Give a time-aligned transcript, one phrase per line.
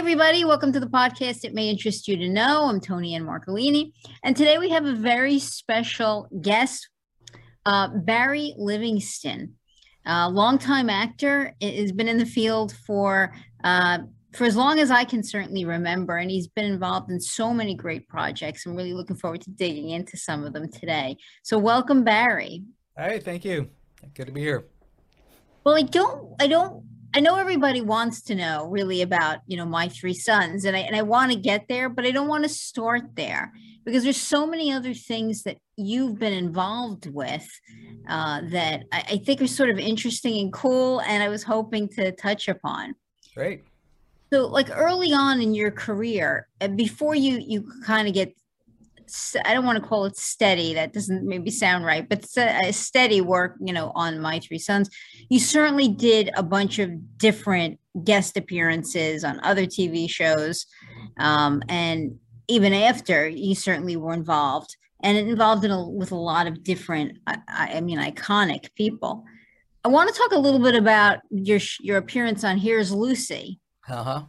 [0.00, 0.46] Everybody.
[0.46, 1.44] Welcome to the podcast.
[1.44, 2.64] It may interest you to know.
[2.70, 3.92] I'm Tony and Marcolini.
[4.24, 6.88] And today we have a very special guest,
[7.66, 9.56] uh, Barry Livingston,
[10.06, 13.34] a longtime actor, has been in the field for.
[13.62, 13.98] Uh,
[14.32, 17.74] for as long as I can certainly remember, and he's been involved in so many
[17.74, 18.64] great projects.
[18.64, 21.18] I'm really looking forward to digging into some of them today.
[21.42, 22.62] So, welcome, Barry.
[22.96, 23.68] Hi, thank you.
[24.14, 24.64] Good to be here.
[25.62, 29.64] Well, I don't, I don't I know everybody wants to know really about, you know,
[29.64, 32.44] my three sons and I and I want to get there, but I don't want
[32.44, 33.52] to start there
[33.84, 37.48] because there's so many other things that you've been involved with
[38.08, 41.88] uh, that I, I think are sort of interesting and cool and I was hoping
[41.90, 42.94] to touch upon.
[43.34, 43.64] Great.
[44.32, 48.32] So like early on in your career, uh, before you you kind of get
[49.44, 50.74] I don't want to call it steady.
[50.74, 52.24] That doesn't maybe sound right, but
[52.74, 54.90] steady work, you know, on My Three Sons.
[55.28, 60.66] You certainly did a bunch of different guest appearances on other TV shows.
[61.18, 64.76] Um, and even after, you certainly were involved.
[65.02, 69.24] And it involved in a, with a lot of different, I, I mean, iconic people.
[69.84, 73.60] I want to talk a little bit about your your appearance on Here's Lucy.
[73.88, 74.22] Uh huh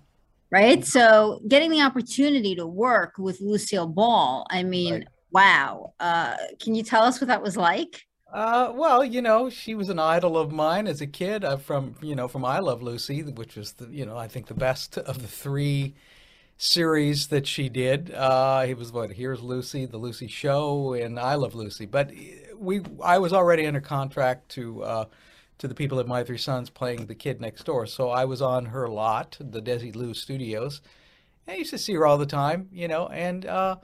[0.52, 0.86] right?
[0.86, 5.08] So getting the opportunity to work with Lucille Ball, I mean, right.
[5.32, 5.94] wow.
[6.00, 8.06] Uh, can you tell us what that was like?
[8.32, 11.44] Uh, well, you know, she was an idol of mine as a kid.
[11.44, 14.48] Uh, from you know, from I Love Lucy, which was the you know I think
[14.48, 15.96] the best of the three
[16.58, 18.14] series that she did.
[18.14, 19.12] Uh, he was what?
[19.12, 21.86] Here's Lucy, the Lucy Show, and I Love Lucy.
[21.86, 22.12] But
[22.58, 25.06] we, I was already under contract to uh,
[25.62, 27.86] to the people at My Three Sons playing the kid next door.
[27.86, 30.82] So I was on her lot, the Desilu Studios.
[31.48, 33.76] I used to see her all the time, you know, and uh,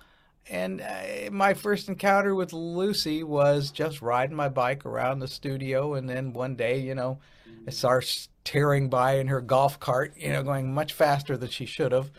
[0.49, 5.93] and uh, my first encounter with Lucy was just riding my bike around the studio,
[5.93, 7.19] and then one day, you know,
[7.67, 8.03] I saw her
[8.43, 12.09] tearing by in her golf cart, you know, going much faster than she should have.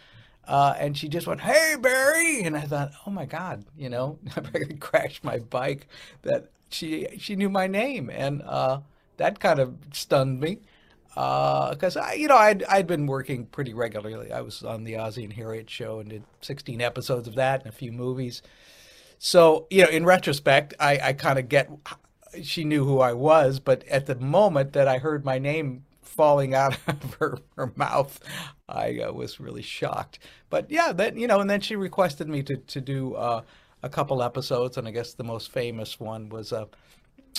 [0.47, 4.21] Uh, and she just went, "Hey, Barry!" And I thought, "Oh my God!" You know,
[4.37, 5.89] I crashed my bike.
[6.23, 8.81] That she she knew my name, and uh,
[9.19, 10.59] that kind of stunned me
[11.09, 14.33] because uh, I, you know, I'd I'd been working pretty regularly.
[14.33, 17.69] I was on the Ozzie and Harriet show and did 16 episodes of that and
[17.69, 18.41] a few movies.
[19.19, 21.71] So you know, in retrospect, I, I kind of get
[22.43, 26.55] she knew who I was, but at the moment that I heard my name falling
[26.55, 28.21] out of her, her mouth,
[28.69, 30.19] I uh, was really shocked.
[30.51, 33.43] But yeah, then you know, and then she requested me to to do uh,
[33.83, 36.53] a couple episodes, and I guess the most famous one was.
[36.53, 36.67] Uh,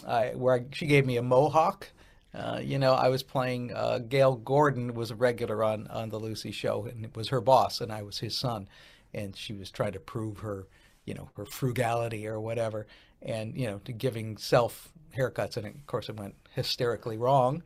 [0.07, 1.89] I, where I, she gave me a mohawk.
[2.33, 6.19] Uh, you know, I was playing uh, Gale Gordon was a regular on on the
[6.19, 8.67] Lucy show, and it was her boss, and I was his son,
[9.13, 10.67] and she was trying to prove her,
[11.05, 12.85] you know, her frugality or whatever,
[13.21, 17.63] and you know, to giving self haircuts, and of course it went hysterically wrong,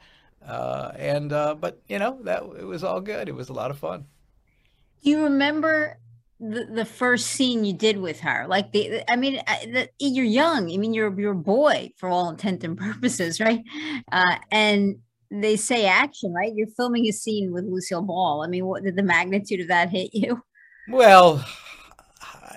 [0.47, 3.28] uh, and uh, but you know that it was all good.
[3.28, 4.06] It was a lot of fun.
[5.01, 5.97] You remember
[6.43, 10.71] the, the first scene you did with her like the i mean the, you're young
[10.71, 13.61] i mean you're you're a boy for all intent and purposes right?
[14.11, 14.97] Uh, and
[15.31, 16.51] they say action right?
[16.53, 18.43] You're filming a scene with lucille ball.
[18.45, 20.41] I mean what did the magnitude of that hit you?
[20.89, 21.45] Well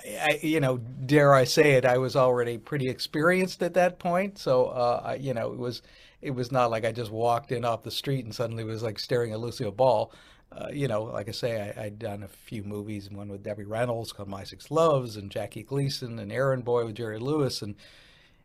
[0.05, 4.37] I, you know dare i say it i was already pretty experienced at that point.
[4.37, 5.81] So uh, I, you know it was
[6.21, 8.99] it was not like i just walked in off the street and suddenly was like
[8.99, 10.11] staring at lucille ball
[10.51, 13.65] uh, you know, like I say, I, had done a few movies, one with Debbie
[13.65, 17.75] Reynolds called My Six Loves, and Jackie Gleason, and Errand Boy with Jerry Lewis, and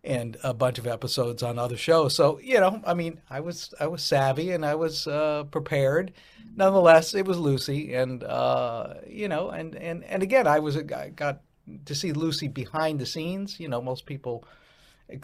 [0.04, 2.14] and a bunch of episodes on other shows.
[2.14, 6.12] So you know, I mean, I was I was savvy and I was uh, prepared.
[6.56, 11.12] Nonetheless, it was Lucy, and uh, you know, and and and again, I was I
[11.14, 11.40] got
[11.84, 13.60] to see Lucy behind the scenes.
[13.60, 14.44] You know, most people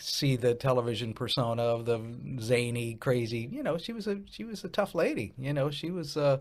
[0.01, 2.01] see the television persona of the
[2.41, 3.49] zany, crazy.
[3.51, 5.35] You know, she was a she was a tough lady.
[5.37, 6.17] You know, she was.
[6.17, 6.39] Uh,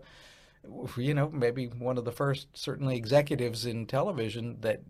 [0.96, 4.82] you know, maybe one of the first, certainly executives in television that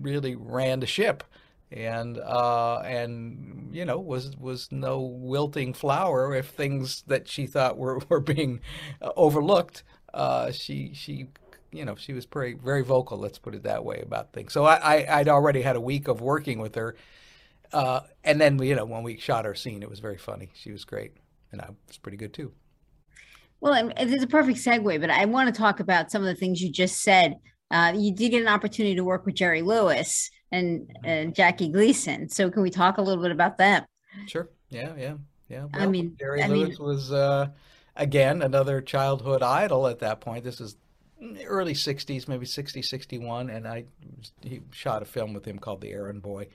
[0.00, 1.24] really ran the ship,
[1.70, 7.76] and uh, and you know was was no wilting flower if things that she thought
[7.76, 8.60] were were being
[9.16, 9.82] overlooked.
[10.14, 11.28] Uh, she she
[11.72, 13.18] you know she was pretty very vocal.
[13.18, 14.52] Let's put it that way about things.
[14.52, 16.96] So I, I would already had a week of working with her,
[17.72, 20.50] uh, and then you know when we shot our scene, it was very funny.
[20.54, 21.12] She was great,
[21.52, 22.52] and I was pretty good too.
[23.60, 26.60] Well, it's a perfect segue, but I want to talk about some of the things
[26.60, 27.36] you just said.
[27.70, 32.28] Uh, you did get an opportunity to work with Jerry Lewis and uh, Jackie Gleason.
[32.28, 33.84] So, can we talk a little bit about them?
[34.26, 34.48] Sure.
[34.70, 34.94] Yeah.
[34.96, 35.14] Yeah.
[35.48, 35.64] Yeah.
[35.72, 37.48] Well, I mean, Jerry I Lewis mean, was uh,
[37.96, 40.44] again another childhood idol at that point.
[40.44, 40.76] This is
[41.44, 43.50] early 60s, maybe 60, 61.
[43.50, 43.84] And I
[44.42, 46.48] he shot a film with him called The Errand Boy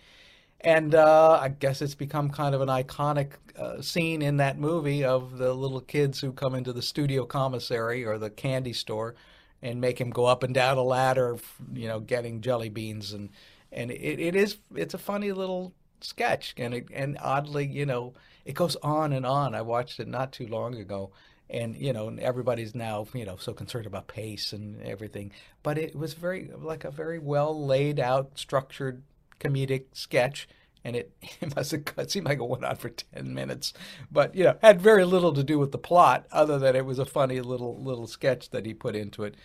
[0.62, 5.04] and uh, I guess it's become kind of an iconic uh, scene in that movie
[5.04, 9.16] of the little kids who come into the studio commissary or the candy store,
[9.62, 11.38] and make him go up and down a ladder,
[11.74, 13.12] you know, getting jelly beans.
[13.12, 13.30] And
[13.72, 16.54] and it, it is it's a funny little sketch.
[16.58, 18.14] And it, and oddly, you know,
[18.46, 19.56] it goes on and on.
[19.56, 21.12] I watched it not too long ago.
[21.50, 25.34] And you know everybody's now you know so concerned about pace and everything.
[25.64, 29.04] But it was very like a very well laid out structured
[29.42, 30.48] comedic sketch
[30.84, 31.12] and it,
[31.42, 33.74] it must have it seemed like it went on for 10 minutes
[34.12, 37.00] but you know had very little to do with the plot other than it was
[37.00, 39.36] a funny little little sketch that he put into it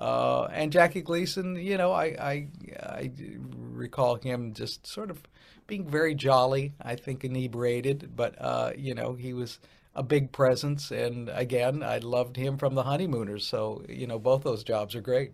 [0.00, 2.48] uh, and Jackie Gleason, you know, I, I
[2.80, 3.10] I
[3.54, 5.22] recall him just sort of
[5.66, 6.72] being very jolly.
[6.80, 9.58] I think inebriated, but uh, you know, he was
[9.94, 10.90] a big presence.
[10.90, 13.46] And again, I loved him from the Honeymooners.
[13.46, 15.32] So you know, both those jobs are great.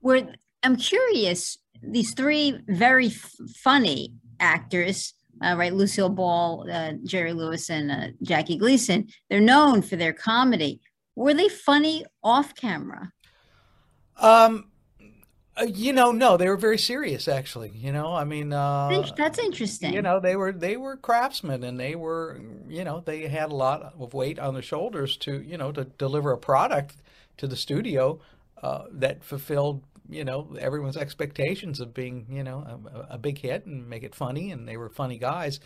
[0.00, 0.22] Were
[0.62, 1.58] I'm curious.
[1.82, 5.72] These three very f- funny actors, uh, right?
[5.72, 9.08] Lucille Ball, uh, Jerry Lewis, and uh, Jackie Gleason.
[9.28, 10.80] They're known for their comedy.
[11.16, 13.12] Were they funny off camera?
[14.18, 14.70] Um,
[15.56, 17.28] uh, you know, no, they were very serious.
[17.28, 19.92] Actually, you know, I mean, uh, that's interesting.
[19.92, 23.54] You know, they were they were craftsmen, and they were, you know, they had a
[23.54, 26.96] lot of weight on their shoulders to, you know, to deliver a product
[27.38, 28.20] to the studio
[28.62, 33.66] uh, that fulfilled, you know, everyone's expectations of being, you know, a, a, big hit
[33.66, 34.50] and make it funny.
[34.50, 35.60] And they were funny guys.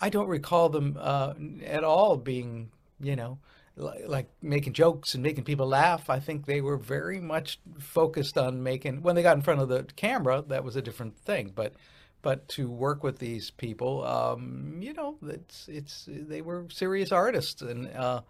[0.00, 1.34] I don't recall them uh,
[1.64, 2.70] at all being,
[3.00, 3.38] you know,
[3.76, 6.10] like making jokes and making people laugh.
[6.10, 9.02] I think they were very much focused on making.
[9.02, 11.52] When they got in front of the camera, that was a different thing.
[11.54, 11.74] But
[12.22, 17.62] but to work with these people, um, you know, it's it's they were serious artists
[17.62, 18.20] and uh,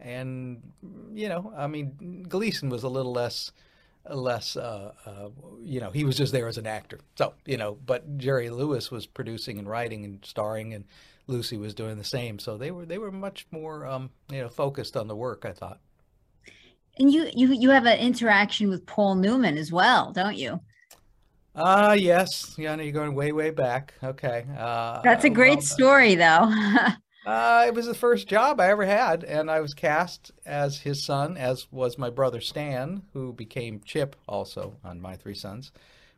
[0.00, 0.62] and
[1.12, 3.52] you know, I mean, Gleason was a little less
[4.10, 5.28] less uh, uh,
[5.62, 8.90] you know he was just there as an actor so you know but jerry lewis
[8.90, 10.84] was producing and writing and starring and
[11.26, 12.38] Lucy was doing the same.
[12.38, 15.44] So they were they were much more um, you know focused on the work.
[15.44, 15.80] I thought.
[16.98, 20.60] And you you you have an interaction with Paul Newman as well, don't you?
[21.56, 22.54] Ah, uh, yes.
[22.58, 23.94] Yeah, you're going way way back.
[24.02, 24.44] Okay.
[24.56, 26.52] Uh, That's a great well, story, though.
[27.26, 31.04] uh, it was the first job I ever had, and I was cast as his
[31.04, 35.72] son, as was my brother Stan, who became Chip also on My Three Sons.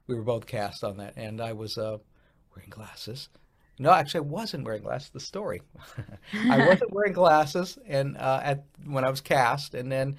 [0.07, 1.99] We were both cast on that, and I was uh,
[2.55, 3.29] wearing glasses
[3.79, 5.11] no, actually, I wasn't wearing glasses.
[5.11, 5.61] The story,
[6.33, 10.17] I wasn't wearing glasses, and uh, at when I was cast, and then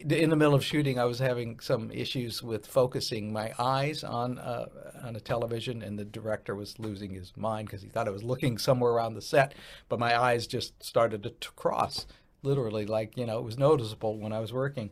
[0.00, 4.38] in the middle of shooting, I was having some issues with focusing my eyes on
[4.38, 4.66] uh,
[5.02, 8.22] on a television, and the director was losing his mind because he thought I was
[8.22, 9.54] looking somewhere around the set,
[9.88, 12.06] but my eyes just started to t- cross,
[12.42, 14.90] literally, like you know, it was noticeable when I was working.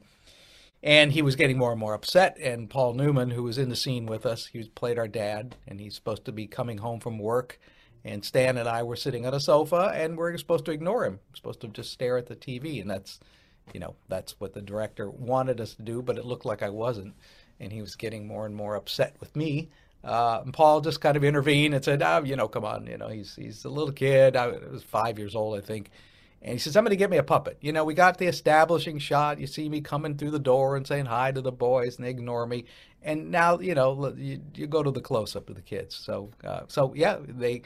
[0.83, 2.37] And he was getting more and more upset.
[2.39, 5.81] And Paul Newman, who was in the scene with us, he played our dad, and
[5.81, 7.59] he's supposed to be coming home from work
[8.07, 11.19] and Stan and I were sitting on a sofa, and we're supposed to ignore him.
[11.29, 13.19] We're supposed to just stare at the TV, and that's,
[13.73, 16.03] you know, that's what the director wanted us to do.
[16.03, 17.15] But it looked like I wasn't,
[17.61, 19.69] and he was getting more and more upset with me.
[20.05, 22.97] Uh, and Paul just kind of intervened and said, oh, you know, come on, you
[22.97, 24.37] know, he's he's a little kid.
[24.37, 25.91] I was five years old, I think.
[26.43, 27.59] And he says, somebody get me a puppet.
[27.61, 29.41] You know, we got the establishing shot.
[29.41, 32.11] You see me coming through the door and saying hi to the boys, and they
[32.11, 32.67] ignore me.
[33.03, 35.97] And now, you know, you, you go to the close up of the kids.
[35.97, 37.63] So, uh, so yeah, they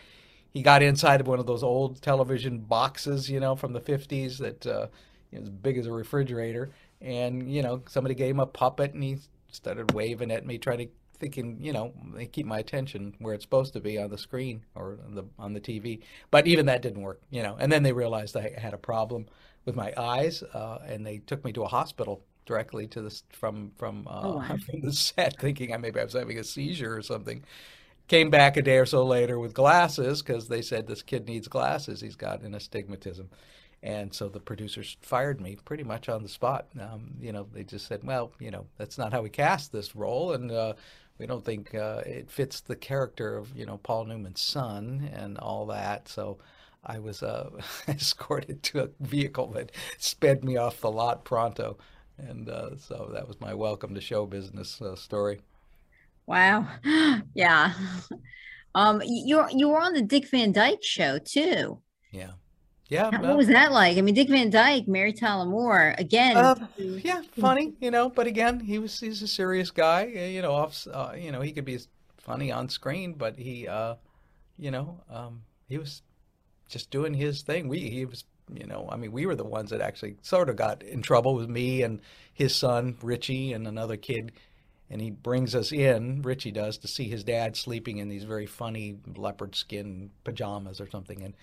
[0.52, 4.38] he got inside of one of those old television boxes, you know, from the 50s
[4.38, 4.86] that uh,
[5.30, 6.70] you know, as big as a refrigerator.
[7.00, 9.18] And, you know, somebody gave him a puppet and he
[9.50, 10.88] started waving at me, trying to
[11.20, 14.64] thinking, you know, they keep my attention where it's supposed to be on the screen
[14.74, 16.00] or on the on the TV.
[16.30, 17.56] But even that didn't work, you know.
[17.60, 19.26] And then they realized I had a problem
[19.66, 23.70] with my eyes, uh, and they took me to a hospital directly to the from
[23.76, 24.56] from uh, oh, wow.
[24.70, 27.44] from the set, thinking I maybe I was having a seizure or something.
[28.08, 31.46] Came back a day or so later with glasses because they said this kid needs
[31.46, 32.00] glasses.
[32.00, 33.30] He's got an astigmatism.
[33.82, 36.66] And so the producers fired me pretty much on the spot.
[36.78, 39.96] Um, you know, they just said, well, you know, that's not how we cast this
[39.96, 40.32] role.
[40.32, 40.74] And uh,
[41.18, 45.38] we don't think uh, it fits the character of, you know, Paul Newman's son and
[45.38, 46.08] all that.
[46.08, 46.38] So
[46.84, 47.50] I was uh,
[47.88, 51.78] escorted to a vehicle that sped me off the lot pronto.
[52.18, 55.40] And uh, so that was my welcome to show business uh, story.
[56.26, 56.66] Wow.
[57.34, 57.72] yeah.
[58.72, 61.80] Um, you're you were on the Dick Van Dyke show too.
[62.12, 62.30] Yeah.
[62.90, 63.10] Yeah.
[63.12, 63.96] How, what was that like?
[63.96, 66.36] I mean, Dick Van Dyke, Mary Tyler Moore, again.
[66.36, 68.10] Uh, yeah, funny, you know.
[68.10, 70.04] But again, he was he's a serious guy.
[70.06, 70.86] You know, off.
[70.92, 71.78] Uh, you know, he could be
[72.18, 73.94] funny on screen, but he, uh,
[74.58, 76.02] you know, um, he was
[76.68, 77.68] just doing his thing.
[77.68, 80.56] We he was, you know, I mean, we were the ones that actually sort of
[80.56, 82.00] got in trouble with me and
[82.34, 84.32] his son Richie and another kid
[84.90, 88.46] and he brings us in, Richie does, to see his dad sleeping in these very
[88.46, 91.22] funny leopard skin pajamas or something.
[91.22, 91.34] And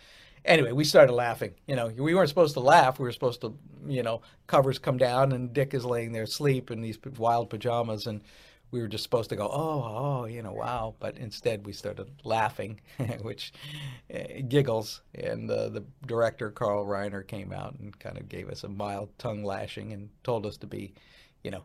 [0.48, 1.54] anyway, we started laughing.
[1.68, 3.00] You know, we weren't supposed to laugh.
[3.00, 3.56] We were supposed to,
[3.88, 8.08] you know, covers come down and Dick is laying there asleep in these wild pajamas,
[8.08, 8.22] and
[8.72, 9.84] we were just supposed to go, oh,
[10.22, 10.96] oh, you know, wow.
[11.00, 12.82] But instead, we started laughing,
[13.22, 13.54] which
[14.14, 15.02] uh, giggles.
[15.16, 19.10] And uh, the director, Carl Reiner, came out and kind of gave us a mild
[19.18, 20.94] tongue lashing and told us to be,
[21.44, 21.64] you know,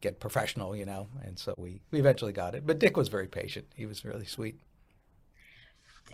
[0.00, 1.08] get professional, you know.
[1.24, 2.66] And so we, we eventually got it.
[2.66, 3.66] But Dick was very patient.
[3.74, 4.60] He was really sweet.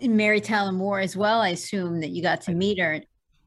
[0.01, 1.41] Mary Tyler Moore as well.
[1.41, 3.01] I assume that you got to meet her.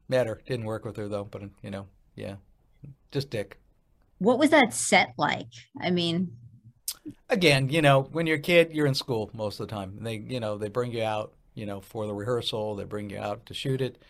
[0.09, 0.41] Met her.
[0.45, 2.35] Didn't work with her though, but you know, yeah,
[3.11, 3.57] just Dick.
[4.19, 5.47] What was that set like?
[5.81, 6.37] I mean,
[7.29, 9.97] again, you know, when you're a kid, you're in school most of the time.
[10.01, 12.75] They, you know, they bring you out, you know, for the rehearsal.
[12.75, 14.03] They bring you out to shoot it.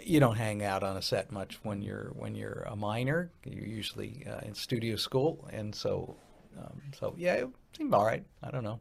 [0.00, 3.30] You don't hang out on a set much when you're when you're a minor.
[3.44, 6.16] You're usually uh, in studio school, and so,
[6.58, 8.24] um, so yeah, it seemed all right.
[8.42, 8.80] I don't know.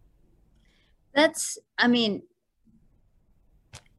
[1.14, 2.24] That's, I mean,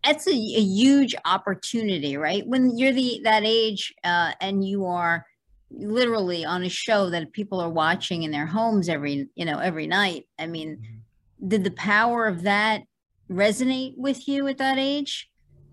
[0.04, 2.46] that's a, a huge opportunity, right?
[2.46, 5.24] When you're the that age uh, and you are
[5.70, 9.86] literally on a show that people are watching in their homes every you know every
[9.86, 11.48] night i mean mm-hmm.
[11.48, 12.82] did the power of that
[13.30, 15.30] resonate with you at that age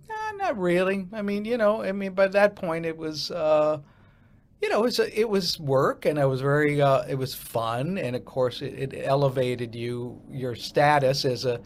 [0.10, 3.78] uh, not really i mean you know i mean by that point it was uh
[4.62, 7.98] you know, it was it was work, and it was very uh, it was fun,
[7.98, 11.60] and of course, it, it elevated you your status as a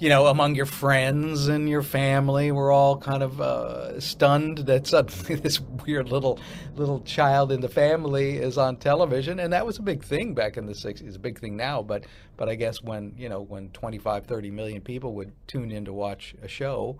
[0.00, 2.50] you know, among your friends and your family.
[2.50, 6.40] Were all kind of uh, stunned that suddenly this weird little
[6.74, 10.56] little child in the family is on television, and that was a big thing back
[10.56, 11.06] in the 60s.
[11.06, 12.06] It's a big thing now, but
[12.38, 15.92] but I guess when you know when 25, 30 million people would tune in to
[15.92, 16.98] watch a show,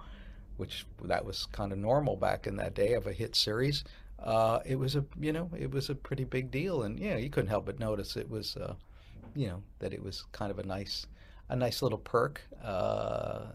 [0.59, 3.83] which that was kind of normal back in that day of a hit series,
[4.23, 7.31] uh, it was a you know it was a pretty big deal, and yeah, you
[7.31, 8.75] couldn't help but notice it was, uh,
[9.35, 11.07] you know, that it was kind of a nice
[11.51, 12.41] a nice little perk.
[12.63, 13.47] Uh,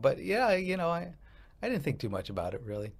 [0.00, 1.12] but yeah, you know, I
[1.62, 2.92] I didn't think too much about it really.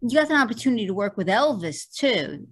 [0.00, 2.46] You got an opportunity to work with Elvis too.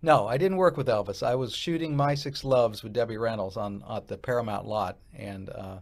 [0.00, 1.26] No, I didn't work with Elvis.
[1.26, 5.50] I was shooting My Six Loves with Debbie Reynolds on at the Paramount lot, and
[5.50, 5.78] uh,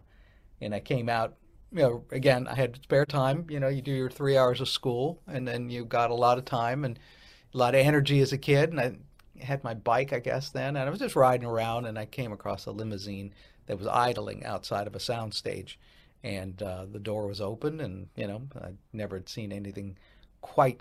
[0.61, 1.35] and I came out.
[1.71, 3.45] You know, again, I had spare time.
[3.49, 6.37] You know, you do your three hours of school, and then you got a lot
[6.37, 6.97] of time and
[7.53, 8.71] a lot of energy as a kid.
[8.71, 8.95] And I
[9.39, 12.31] had my bike, I guess, then, and I was just riding around, and I came
[12.31, 13.33] across a limousine
[13.67, 15.75] that was idling outside of a soundstage,
[16.23, 19.97] and uh, the door was open, and you know I never had seen anything
[20.41, 20.79] quite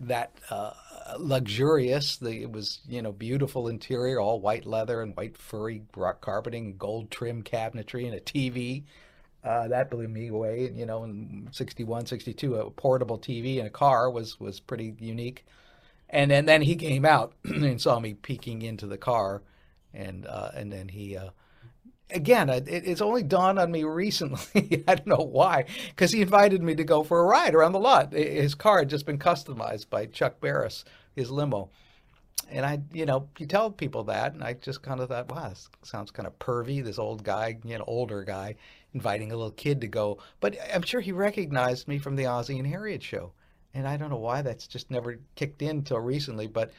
[0.00, 0.72] that uh,
[1.18, 2.16] luxurious.
[2.18, 6.76] The, it was you know beautiful interior, all white leather and white furry rock carpeting,
[6.76, 8.84] gold trim cabinetry, and a TV.
[9.42, 10.72] Uh, that blew me away.
[10.74, 15.46] You know, in 61, 62, a portable TV in a car was was pretty unique.
[16.08, 19.42] And then, then he came out and saw me peeking into the car,
[19.92, 21.30] and uh, and then he uh,
[22.10, 24.84] again, it, it's only dawned on me recently.
[24.88, 27.80] I don't know why, because he invited me to go for a ride around the
[27.80, 28.12] lot.
[28.12, 30.84] His car had just been customized by Chuck Barris,
[31.14, 31.70] his limo.
[32.48, 35.48] And I, you know, you tell people that, and I just kind of thought, wow,
[35.48, 36.84] this sounds kind of pervy.
[36.84, 38.54] This old guy, you know, older guy,
[38.94, 40.18] inviting a little kid to go.
[40.38, 43.32] But I'm sure he recognized me from the Ozzie and Harriet show,
[43.76, 46.46] and I don't know why that's just never kicked in till recently.
[46.46, 46.72] But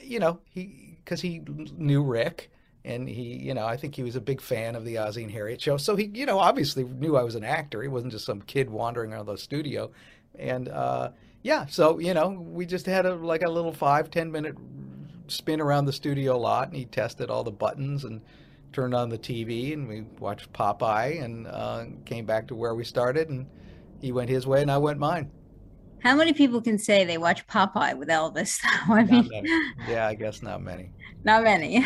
[0.00, 1.42] you know, he because he
[1.76, 2.50] knew Rick,
[2.84, 5.32] and he, you know, I think he was a big fan of the Ozzie and
[5.32, 5.76] Harriet show.
[5.76, 7.82] So he, you know, obviously knew I was an actor.
[7.82, 9.90] He wasn't just some kid wandering around the studio.
[10.38, 11.10] And uh,
[11.42, 14.56] yeah, so you know, we just had a like a little five ten minute
[15.26, 18.20] spin around the studio lot, and he tested all the buttons and
[18.72, 22.84] turned on the TV, and we watched Popeye, and uh, came back to where we
[22.84, 23.46] started, and
[24.00, 25.30] he went his way, and I went mine.
[26.04, 28.60] How many people can say they watch Popeye with Elvis?
[28.88, 29.46] I mean,
[29.88, 30.90] yeah, I guess not many.
[31.24, 31.76] Not many.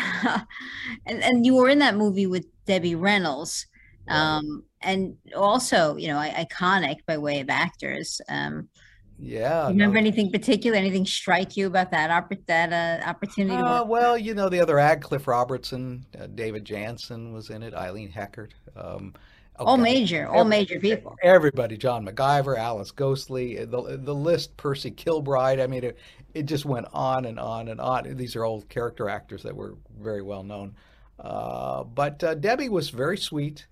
[1.05, 3.67] and and you were in that movie with Debbie Reynolds,
[4.09, 8.19] um, and also you know iconic by way of actors.
[8.27, 8.67] Um,
[9.17, 9.69] yeah.
[9.69, 10.01] remember no.
[10.01, 10.77] anything particular?
[10.77, 13.55] Anything strike you about that oppor- that uh, opportunity?
[13.55, 17.73] Uh, well, you know the other ad, Cliff Robertson, uh, David Janssen was in it,
[17.73, 18.51] Eileen Heckart.
[18.75, 19.13] Um,
[19.59, 21.15] all major, all major people.
[21.21, 25.59] Everybody, John McGiver, Alice Ghostley, the the list, Percy Kilbride.
[25.59, 25.97] I mean, it,
[26.33, 28.15] it just went on and on and on.
[28.15, 30.75] These are old character actors that were very well known.
[31.19, 33.67] Uh, but uh, Debbie was very sweet.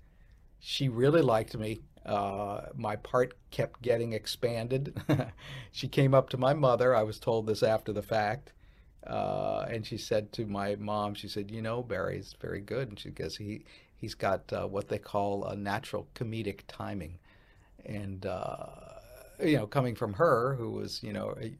[0.60, 1.80] She really liked me.
[2.04, 4.98] Uh, my part kept getting expanded.
[5.72, 6.94] she came up to my mother.
[6.94, 8.52] I was told this after the fact.
[9.06, 12.98] Uh, and she said to my mom, she said, "You know, Barry's very good." And
[12.98, 13.64] she goes, "He
[13.98, 17.18] he's got uh, what they call a natural comedic timing,
[17.84, 18.66] and uh,
[19.42, 21.52] you know, coming from her, who was you know a,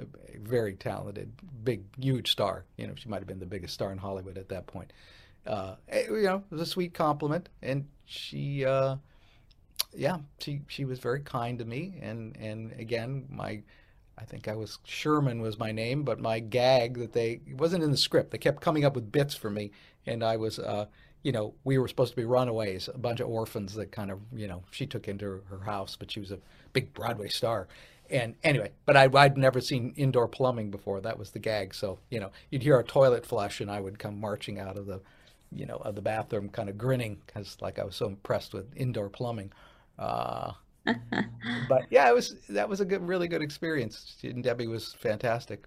[0.00, 2.64] a, very talented, big, huge star.
[2.76, 4.92] You know, she might have been the biggest star in Hollywood at that point.
[5.46, 8.96] Uh, eh, you know, it was a sweet compliment, and she, uh,
[9.94, 13.62] yeah, she she was very kind to me, and and again, my
[14.16, 17.84] I think I was Sherman was my name, but my gag that they it wasn't
[17.84, 18.30] in the script.
[18.30, 19.70] They kept coming up with bits for me,
[20.06, 20.86] and I was, uh,
[21.24, 24.20] you know, we were supposed to be runaways, a bunch of orphans that kind of,
[24.32, 26.38] you know, she took into her house, but she was a
[26.72, 27.66] big Broadway star.
[28.10, 31.00] And anyway, but I, I'd never seen indoor plumbing before.
[31.00, 31.74] That was the gag.
[31.74, 34.84] So you know, you'd hear a toilet flush, and I would come marching out of
[34.86, 35.00] the,
[35.50, 38.66] you know, of the bathroom, kind of grinning because like I was so impressed with
[38.76, 39.52] indoor plumbing.
[39.98, 40.52] Uh,
[41.68, 44.16] but yeah, it was that was a good, really good experience.
[44.22, 45.64] And Debbie was fantastic.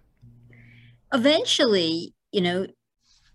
[1.12, 2.68] Eventually, you know,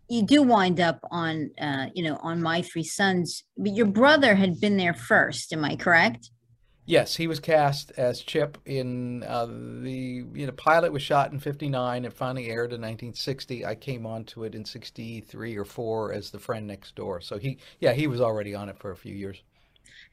[0.08, 4.34] you do wind up on, uh, you know, on My Three Sons, but your brother
[4.34, 5.52] had been there first.
[5.52, 6.30] Am I correct?
[6.84, 11.38] Yes, he was cast as Chip in uh, the you know pilot was shot in
[11.38, 12.04] '59.
[12.04, 13.64] It finally aired in 1960.
[13.64, 17.20] I came onto it in '63 or four as the friend next door.
[17.20, 19.42] So he, yeah, he was already on it for a few years.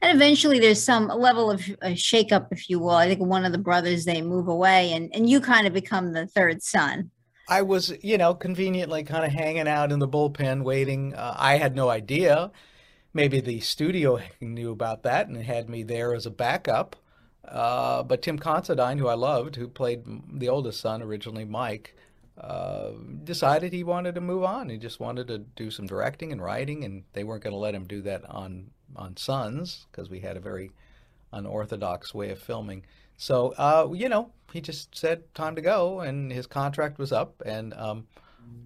[0.00, 2.90] And eventually, there's some level of a shakeup, if you will.
[2.90, 6.12] I think one of the brothers they move away, and and you kind of become
[6.12, 7.10] the third son.
[7.50, 11.14] I was, you know, conveniently kind of hanging out in the bullpen waiting.
[11.14, 12.52] Uh, I had no idea.
[13.12, 16.94] Maybe the studio knew about that and had me there as a backup.
[17.44, 21.96] Uh, but Tim Considine, who I loved, who played the oldest son originally, Mike,
[22.38, 22.90] uh,
[23.24, 24.68] decided he wanted to move on.
[24.68, 27.74] He just wanted to do some directing and writing, and they weren't going to let
[27.74, 30.70] him do that on on Sons because we had a very
[31.32, 32.84] unorthodox way of filming.
[33.20, 37.42] So, uh, you know, he just said time to go, and his contract was up.
[37.44, 38.06] And, um,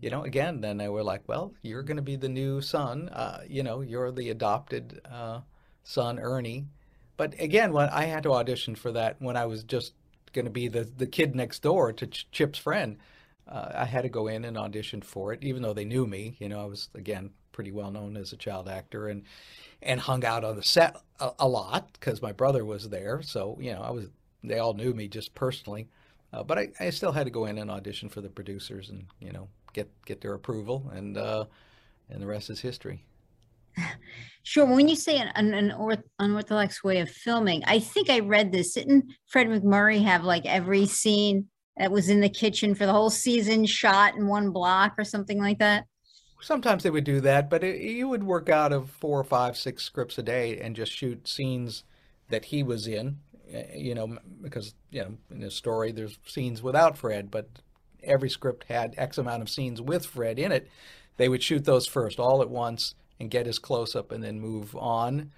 [0.00, 3.08] you know, again, then they were like, well, you're going to be the new son.
[3.08, 5.40] Uh, you know, you're the adopted uh,
[5.82, 6.66] son, Ernie.
[7.16, 9.92] But again, when I had to audition for that, when I was just
[10.32, 12.98] going to be the the kid next door to Ch- Chip's friend,
[13.48, 16.36] uh, I had to go in and audition for it, even though they knew me.
[16.38, 19.24] You know, I was again pretty well known as a child actor, and
[19.82, 23.20] and hung out on the set a, a lot because my brother was there.
[23.20, 24.06] So you know, I was
[24.48, 25.88] they all knew me just personally,
[26.32, 29.06] uh, but I, I still had to go in and audition for the producers and
[29.20, 31.46] you know get get their approval, and uh,
[32.10, 33.02] and the rest is history.
[34.46, 34.66] Sure.
[34.66, 38.74] When you say an, an, unorthodox way of filming, I think I read this.
[38.74, 41.46] Didn't Fred MacMurray have like every scene
[41.78, 45.38] that was in the kitchen for the whole season shot in one block or something
[45.38, 45.86] like that?
[46.42, 49.56] Sometimes they would do that, but it, you would work out of four or five,
[49.56, 51.84] six scripts a day and just shoot scenes
[52.28, 53.20] that he was in.
[53.52, 57.48] Eh, you know, because you know in the story there's scenes without Fred, but
[58.02, 60.68] every script had X amount of scenes with Fred in it.
[61.16, 64.40] They would shoot those first all at once and get his close up and then
[64.40, 65.30] move on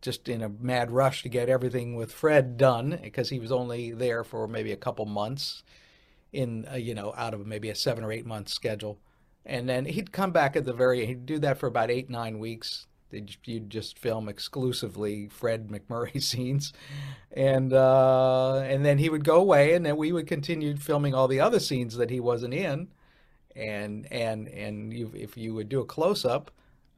[0.00, 3.92] just in a mad rush to get everything with Fred done because he was only
[3.92, 5.62] there for maybe a couple months
[6.32, 8.98] in a, you know out of maybe a 7 or 8 month schedule
[9.46, 12.38] and then he'd come back at the very he'd do that for about eight nine
[12.38, 16.72] weeks you'd just film exclusively Fred MacMurray scenes,
[17.32, 21.28] and uh, and then he would go away, and then we would continue filming all
[21.28, 22.88] the other scenes that he wasn't in,
[23.56, 26.50] and and and you, if you would do a close up,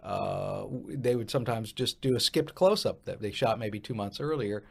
[0.02, 3.94] uh, they would sometimes just do a skipped close up that they shot maybe two
[3.94, 4.64] months earlier,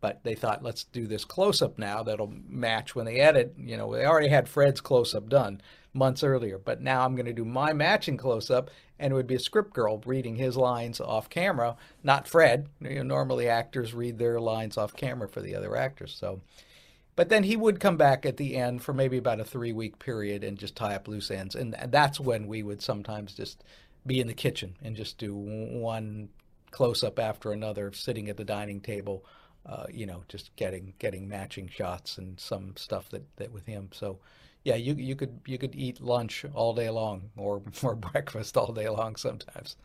[0.00, 3.54] but they thought let's do this close up now that'll match when they edit.
[3.58, 5.60] You know, they already had Fred's close up done
[5.96, 6.58] months earlier.
[6.58, 9.40] But now I'm going to do my matching close up, and it would be a
[9.40, 12.68] script girl reading his lines off camera, not Fred.
[12.80, 16.16] You know, normally actors read their lines off camera for the other actors.
[16.18, 16.40] So,
[17.16, 19.98] but then he would come back at the end for maybe about a three week
[19.98, 23.64] period and just tie up loose ends, and that's when we would sometimes just
[24.04, 26.28] be in the kitchen and just do one
[26.70, 29.24] close up after another, sitting at the dining table.
[29.64, 33.88] Uh, you know, just getting getting matching shots and some stuff that, that with him.
[33.92, 34.20] So
[34.66, 38.72] yeah, you you could you could eat lunch all day long or or breakfast all
[38.72, 39.76] day long sometimes.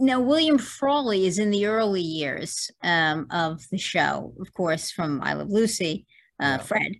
[0.00, 5.22] Now, William Frawley is in the early years um, of the show, of course, from
[5.22, 6.06] I Love Lucy,
[6.40, 6.58] uh, yeah.
[6.58, 6.92] Fred.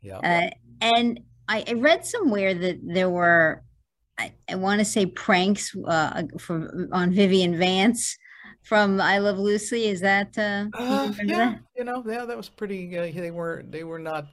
[0.00, 0.18] Yeah.
[0.18, 3.64] Uh, and I, I, read somewhere that there were,
[4.16, 8.16] I, I want to say, pranks uh, for, on Vivian Vance
[8.62, 9.86] from I Love Lucy.
[9.86, 10.38] Is that?
[10.38, 11.60] Uh, uh yeah, that?
[11.76, 12.96] you know, yeah, that was pretty.
[12.96, 14.28] Uh, they were they were not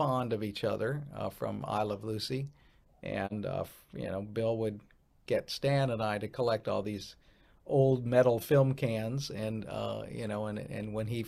[0.00, 2.48] fond of each other uh, from I Love Lucy,
[3.02, 4.80] and uh, you know Bill would
[5.26, 7.16] get Stan and I to collect all these
[7.66, 11.26] old metal film cans, and uh, you know, and and when he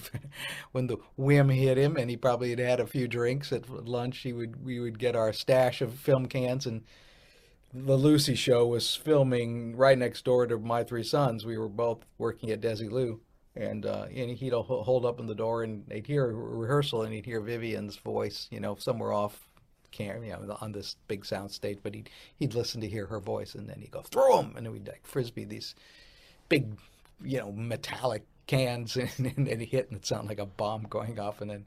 [0.72, 4.18] when the whim hit him, and he probably had had a few drinks at lunch,
[4.18, 6.82] he would we would get our stash of film cans and.
[7.76, 11.44] The Lucy show was filming right next door to My Three Sons.
[11.44, 13.18] We were both working at Desilu,
[13.56, 17.14] and uh, and he'd hold up in the door and they'd hear a rehearsal and
[17.14, 19.48] he'd hear Vivian's voice, you know, somewhere off
[19.92, 23.20] camera, you know, on this big sound stage, but he'd he'd listen to hear her
[23.20, 25.74] voice and then he'd go throw them and then we'd like frisbee these
[26.48, 26.76] big
[27.22, 31.18] you know, metallic cans and, and it hit and it sounded like a bomb going
[31.18, 31.64] off and then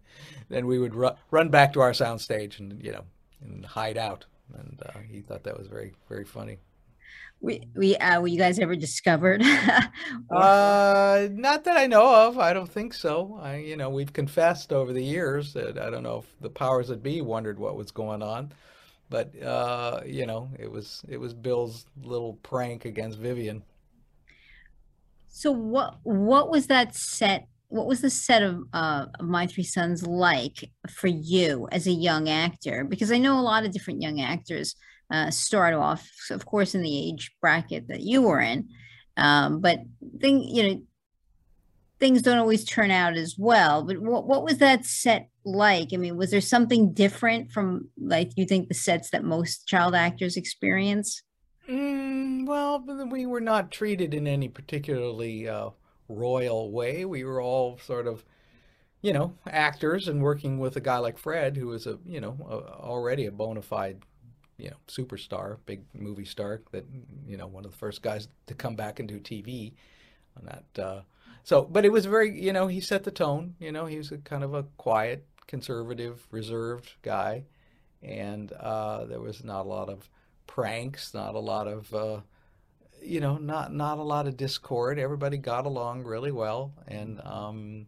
[0.50, 3.04] then we would ru- run back to our sound stage and you know
[3.42, 4.26] and hide out.
[4.58, 6.58] And uh, he thought that was very very funny
[7.40, 9.42] we we uh, were you guys ever discovered
[10.32, 14.74] uh not that i know of i don't think so i you know we've confessed
[14.74, 17.92] over the years that i don't know if the powers that be wondered what was
[17.92, 18.52] going on
[19.10, 23.62] but uh you know it was it was bill's little prank against vivian
[25.38, 27.48] so what what was that set?
[27.68, 32.28] What was the set of uh, My Three Sons like for you as a young
[32.28, 32.84] actor?
[32.84, 34.76] Because I know a lot of different young actors
[35.12, 38.70] uh, start off, of course, in the age bracket that you were in,
[39.16, 39.80] um, but
[40.20, 40.82] thing you know
[42.00, 43.84] things don't always turn out as well.
[43.84, 45.90] But what what was that set like?
[45.94, 49.96] I mean, was there something different from like you think the sets that most child
[49.96, 51.24] actors experience?
[51.70, 55.72] Mm, well, we were not treated in any particularly uh,
[56.08, 57.04] royal way.
[57.04, 58.24] We were all sort of,
[59.02, 62.38] you know, actors and working with a guy like Fred, who was a, you know,
[62.50, 64.02] a, already a bona fide,
[64.58, 66.62] you know, superstar, big movie star.
[66.72, 66.86] That
[67.28, 69.74] you know, one of the first guys to come back and do TV
[70.38, 70.84] on that.
[70.84, 71.02] Uh,
[71.44, 73.56] so, but it was very, you know, he set the tone.
[73.60, 77.46] You know, he was a kind of a quiet, conservative, reserved guy,
[78.02, 80.10] and uh, there was not a lot of
[80.46, 82.20] pranks, not a lot of, uh,
[83.02, 85.00] you know, not not a lot of discord.
[85.00, 87.88] Everybody got along really well, and um,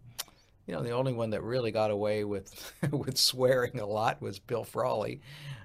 [0.70, 4.38] you know, the only one that really got away with with swearing a lot was
[4.38, 5.20] Bill Frawley.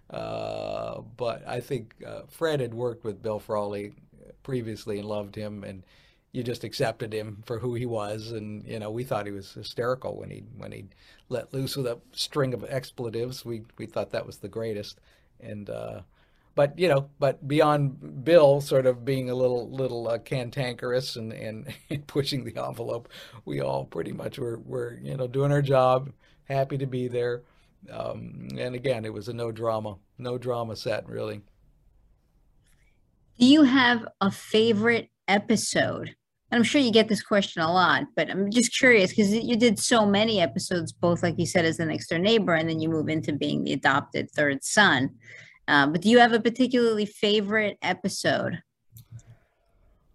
[0.09, 3.93] Uh, but I think uh, Fred had worked with Bill Frawley
[4.43, 5.83] previously and loved him, and
[6.33, 8.31] you just accepted him for who he was.
[8.31, 10.87] And you know, we thought he was hysterical when he when he
[11.29, 13.45] let loose with a string of expletives.
[13.45, 15.01] We we thought that was the greatest,
[15.39, 16.01] and uh,
[16.55, 21.33] but you know, but beyond Bill sort of being a little little uh, cantankerous and,
[21.33, 23.09] and, and pushing the envelope,
[23.45, 26.13] we all pretty much were were you know doing our job,
[26.45, 27.43] happy to be there,
[27.91, 31.43] um, and again, it was a no drama, no drama set really.
[33.39, 36.15] Do you have a favorite episode?
[36.51, 39.57] And I'm sure you get this question a lot, but I'm just curious because you
[39.57, 42.79] did so many episodes, both like you said as the next door neighbor, and then
[42.79, 45.11] you move into being the adopted third son.
[45.69, 48.63] Um, but do you have a particularly favorite episode?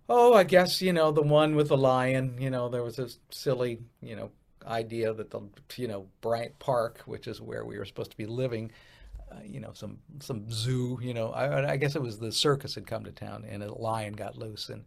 [0.07, 2.35] Oh, I guess you know the one with the lion.
[2.39, 4.31] You know, there was this silly, you know,
[4.65, 5.41] idea that the
[5.75, 8.71] you know Bryant Park, which is where we were supposed to be living,
[9.31, 10.99] uh, you know, some some zoo.
[11.01, 13.71] You know, I, I guess it was the circus had come to town, and a
[13.71, 14.83] lion got loose, and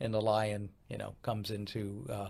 [0.00, 2.28] and the lion, you know, comes into uh,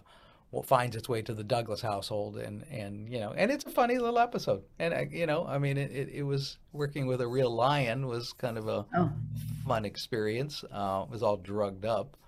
[0.60, 3.96] finds its way to the Douglas household, and and you know, and it's a funny
[3.96, 7.26] little episode, and uh, you know, I mean, it, it, it, was working with a
[7.26, 9.10] real lion was kind of a oh.
[9.66, 10.62] fun experience.
[10.70, 12.18] Uh, it was all drugged up,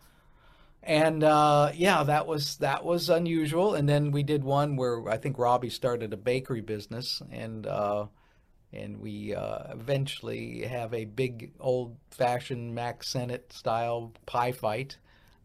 [0.82, 3.74] and uh, yeah, that was that was unusual.
[3.74, 8.06] And then we did one where I think Robbie started a bakery business, and uh,
[8.72, 14.96] and we uh, eventually have a big old-fashioned Mack Sennett style pie fight.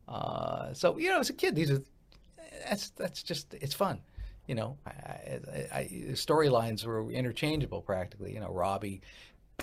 [0.08, 1.84] Uh, so you know, as a kid, these are
[2.68, 4.00] that's that's just it's fun.
[4.48, 4.78] You know,
[6.14, 8.34] storylines were interchangeable practically.
[8.34, 9.02] You know, Robbie,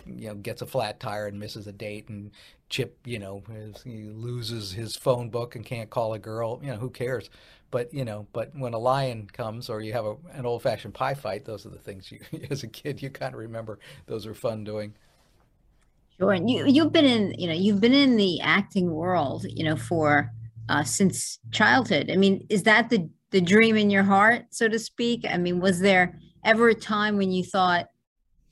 [0.07, 2.31] you know, gets a flat tire and misses a date, and
[2.69, 3.43] Chip, you know,
[3.85, 6.61] he loses his phone book and can't call a girl.
[6.63, 7.31] You know, who cares?
[7.73, 11.15] But you know, but when a lion comes or you have a, an old-fashioned pie
[11.15, 13.81] fight, those are the things you, as a kid, you kind of remember.
[14.07, 14.95] Those are fun doing.
[16.19, 19.65] Sure, and you you've been in you know you've been in the acting world you
[19.65, 20.33] know for
[20.69, 22.11] uh, since childhood.
[22.11, 25.27] I mean, is that the the dream in your heart, so to speak?
[25.29, 27.87] I mean, was there ever a time when you thought,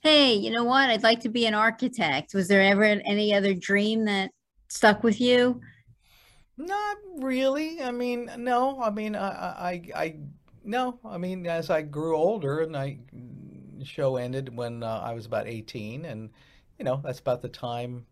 [0.01, 0.89] "Hey, you know what?
[0.89, 4.31] I'd like to be an architect." Was there ever any other dream that
[4.67, 5.61] stuck with you?
[6.57, 7.81] Not really.
[7.81, 8.81] I mean, no.
[8.81, 10.15] I mean, I, I, I
[10.63, 10.99] no.
[11.05, 12.99] I mean, as I grew older, and I
[13.83, 16.29] show ended when uh, I was about eighteen, and
[16.79, 18.05] you know, that's about the time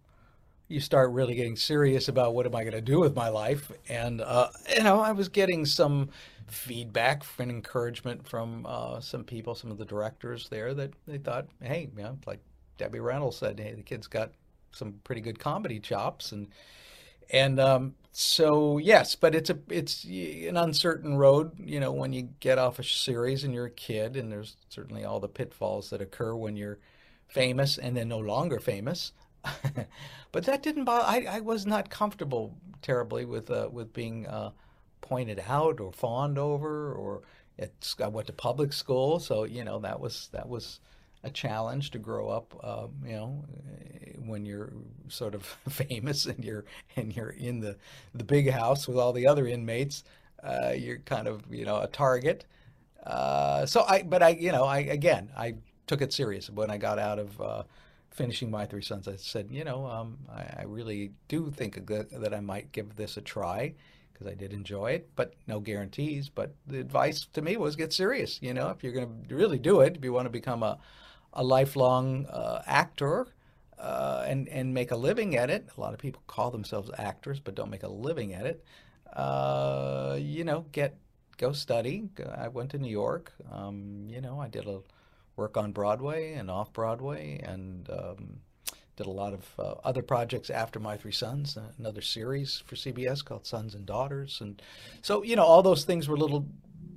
[0.74, 3.72] you start really getting serious about what am I going to do with my life.
[3.88, 6.10] And, uh, you know, I was getting some
[6.48, 11.48] feedback and encouragement from uh, some people, some of the directors there that they thought,
[11.62, 12.40] hey, you know, like
[12.78, 14.32] Debbie Reynolds said, hey, the kid's got
[14.72, 16.32] some pretty good comedy chops.
[16.32, 16.48] And,
[17.30, 22.30] and um, so, yes, but it's a it's an uncertain road, you know, when you
[22.40, 26.02] get off a series and you're a kid, and there's certainly all the pitfalls that
[26.02, 26.80] occur when you're
[27.28, 29.14] famous and then no longer famous.
[30.32, 31.06] but that didn't bother.
[31.06, 34.52] I, I was not comfortable terribly with uh, with being uh,
[35.02, 36.94] pointed out or fawned over.
[36.94, 37.22] Or
[37.58, 40.80] it's, I went to public school, so you know that was that was
[41.24, 42.54] a challenge to grow up.
[42.64, 43.46] Uh, you know,
[44.26, 44.74] when you're
[45.08, 47.76] sort of famous and you're and you're in the
[48.14, 50.04] the big house with all the other inmates,
[50.44, 52.46] uh, you're kind of you know a target.
[53.06, 55.56] Uh, so I, but I, you know, I again, I
[55.88, 57.64] took it serious when I got out of uh,
[58.14, 59.08] finishing my three sons.
[59.08, 62.96] I said, you know, um, I, I, really do think that, that I might give
[62.96, 63.74] this a try
[64.12, 66.30] because I did enjoy it, but no guarantees.
[66.30, 68.40] But the advice to me was get serious.
[68.42, 70.78] You know, if you're going to really do it, if you want to become a
[71.34, 73.28] a lifelong uh, actor.
[73.80, 75.68] Uh, and and make a living at it.
[75.76, 78.64] A lot of people call themselves actors, but don't make a living at it.
[79.12, 80.96] Uh, you know, get
[81.38, 82.08] go study.
[82.34, 83.34] I went to New York.
[83.52, 84.80] Um, you know, I did a
[85.36, 88.40] work on Broadway and off Broadway, and um,
[88.96, 91.58] did a lot of uh, other projects after My Three Sons.
[91.58, 94.62] Uh, another series for CBS called Sons and Daughters, and
[95.02, 96.48] so you know, all those things were little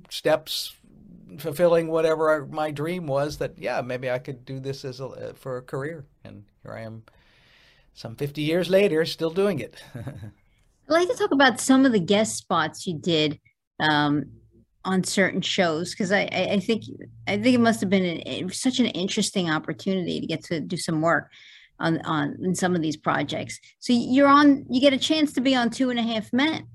[0.09, 0.73] steps
[1.37, 5.33] fulfilling whatever my dream was that yeah maybe i could do this as a uh,
[5.33, 7.03] for a career and here i am
[7.93, 10.31] some 50 years later still doing it i'd
[10.87, 13.39] like to talk about some of the guest spots you did
[13.79, 14.25] um,
[14.87, 16.85] on certain shows because I, I, think
[17.27, 20.61] I think it must have been an, eh, such an interesting opportunity to get to
[20.61, 21.29] do some work
[21.79, 23.59] on on in some of these projects.
[23.79, 26.67] So you're on you get a chance to be on Two and a Half Men.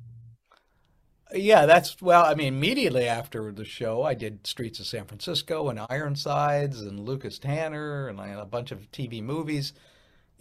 [1.34, 2.26] Yeah, that's well.
[2.26, 7.00] I mean, immediately after the show, I did Streets of San Francisco and Ironsides and
[7.00, 9.72] Lucas Tanner and a bunch of TV movies.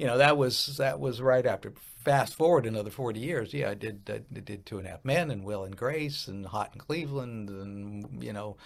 [0.02, 3.76] You know, that was that was right after fast forward another 40 years, yeah, I
[3.76, 6.80] did I did Two and a Half Men and Will and Grace and Hot in
[6.80, 8.58] Cleveland and you know,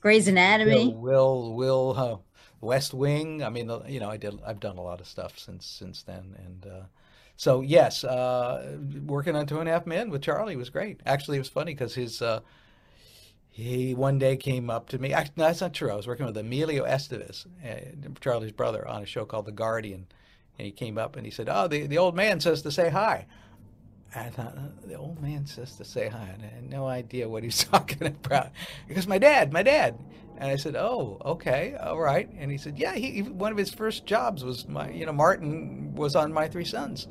[0.00, 2.16] Grey's Anatomy, Will Will, Will uh,
[2.60, 3.42] West Wing.
[3.42, 6.36] I mean, you know, I did I've done a lot of stuff since since then,
[6.38, 6.84] and uh,
[7.36, 11.00] so yes, uh, working on Two and a Half Men with Charlie was great.
[11.04, 12.22] Actually, it was funny because his.
[12.22, 12.38] Uh,
[13.50, 15.12] he one day came up to me.
[15.12, 15.88] Actually, no, that's not true.
[15.88, 20.08] I was working with Emilio Estevez, uh, Charlie's brother, on a show called The Guardian,
[20.58, 22.90] and he came up and he said, "Oh, the, the old man says to say
[22.90, 23.26] hi."
[24.16, 26.30] I thought, uh, the old man says to say hi.
[26.34, 28.50] And I had no idea what he's talking about.
[28.86, 29.98] Because my dad, my dad.
[30.36, 32.28] And I said, oh, okay, all right.
[32.38, 35.94] And he said, yeah, he, one of his first jobs was my, you know, Martin
[35.94, 37.06] was on My Three Sons.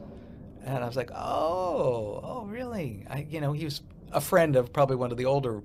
[0.65, 3.05] And I was like, oh, oh, really?
[3.09, 5.61] I, you know, he was a friend of probably one of the older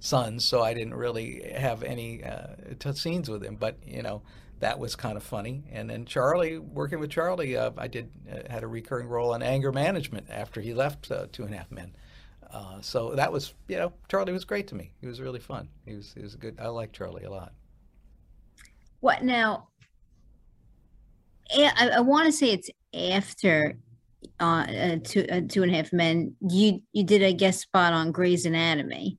[0.00, 3.56] sons, so I didn't really have any uh, scenes with him.
[3.56, 4.22] But, you know,
[4.60, 5.64] that was kind of funny.
[5.72, 9.42] And then Charlie, working with Charlie, uh, I did uh, had a recurring role on
[9.42, 11.94] anger management after he left uh, Two and a Half Men.
[12.50, 14.92] Uh, so that was, you know, Charlie was great to me.
[15.00, 15.68] He was really fun.
[15.84, 16.58] He was, he was good.
[16.58, 17.52] I like Charlie a lot.
[19.00, 19.68] What now?
[21.54, 23.78] I, I want to say it's after
[24.40, 26.34] uh, uh, two, uh, two and a half men.
[26.40, 29.18] You you did a guest spot on Grey's Anatomy.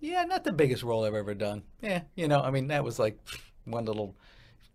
[0.00, 1.62] Yeah, not the biggest role I've ever done.
[1.80, 3.18] Yeah, you know, I mean that was like
[3.64, 4.16] one little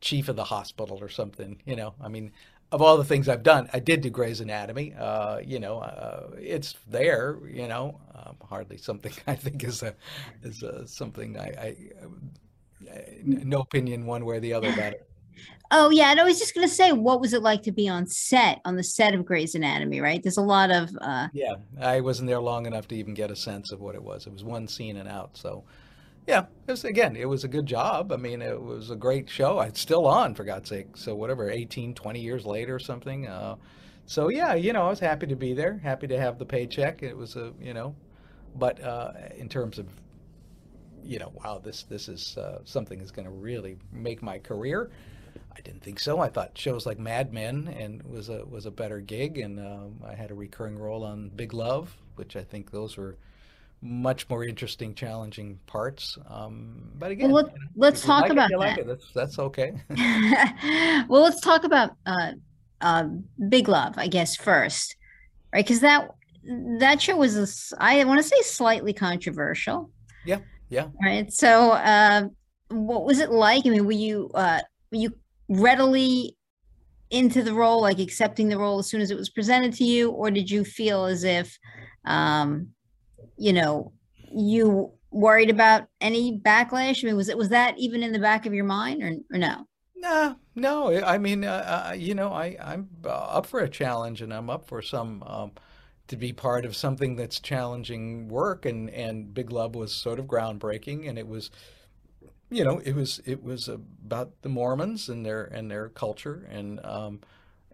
[0.02, 1.62] chief of the hospital or something.
[1.66, 2.32] You know, I mean,
[2.72, 4.94] of all the things I've done, I did do Grey's Anatomy.
[4.94, 7.38] Uh, you know, uh, it's there.
[7.50, 9.96] You know, um, hardly something I think is a
[10.44, 11.76] is a, something I, I,
[12.92, 15.10] I, no opinion one way or the other about it.
[15.70, 18.08] Oh yeah, and I was just gonna say, what was it like to be on
[18.08, 20.00] set on the set of Grey's Anatomy?
[20.00, 20.90] Right, there's a lot of.
[21.02, 21.28] Uh...
[21.34, 24.28] Yeah, I wasn't there long enough to even get a sense of what it was.
[24.28, 25.64] It was one scene and out, so
[26.28, 28.12] yeah, it was, again, it was a good job.
[28.12, 29.62] I mean, it was a great show.
[29.62, 30.98] It's still on, for God's sake.
[30.98, 33.28] So whatever, 18, 20 years later or something.
[33.28, 33.56] Uh,
[34.06, 37.02] so yeah, you know, I was happy to be there, happy to have the paycheck.
[37.02, 37.96] It was a, you know,
[38.56, 39.88] but uh, in terms of,
[41.04, 44.92] you know, wow, this this is uh, something that's going to really make my career.
[45.56, 46.20] I didn't think so.
[46.20, 49.96] I thought shows like Mad Men and was a was a better gig, and um,
[50.06, 53.18] I had a recurring role on Big Love, which I think those were
[53.88, 56.18] much more interesting, challenging parts.
[56.30, 58.78] Um, but again, well, let, us talk like about it, that.
[58.78, 59.74] Like that's, that's okay.
[61.08, 62.34] well, let's talk about uh,
[62.82, 63.08] uh,
[63.50, 64.96] Big Love, I guess first,
[65.54, 65.66] right?
[65.66, 66.10] Because that
[66.80, 69.92] that show was, a, I want to say, slightly controversial.
[70.26, 70.88] Yeah, yeah.
[71.02, 71.32] Right.
[71.32, 72.28] So, uh,
[72.70, 73.66] what was it like?
[73.66, 75.14] I mean, were you uh, were you
[75.50, 76.36] readily
[77.10, 80.12] into the role, like accepting the role as soon as it was presented to you,
[80.12, 81.58] or did you feel as if
[82.06, 82.70] um,
[83.38, 83.94] you know,
[84.34, 87.04] you worried about any backlash?
[87.04, 89.38] I mean, was it was that even in the back of your mind, or, or
[89.38, 89.68] no?
[89.96, 91.04] No, no.
[91.04, 94.68] I mean, uh, uh, you know, I I'm up for a challenge, and I'm up
[94.68, 95.52] for some um,
[96.08, 98.66] to be part of something that's challenging work.
[98.66, 101.50] And and Big Love was sort of groundbreaking, and it was,
[102.50, 106.84] you know, it was it was about the Mormons and their and their culture, and
[106.86, 107.22] um,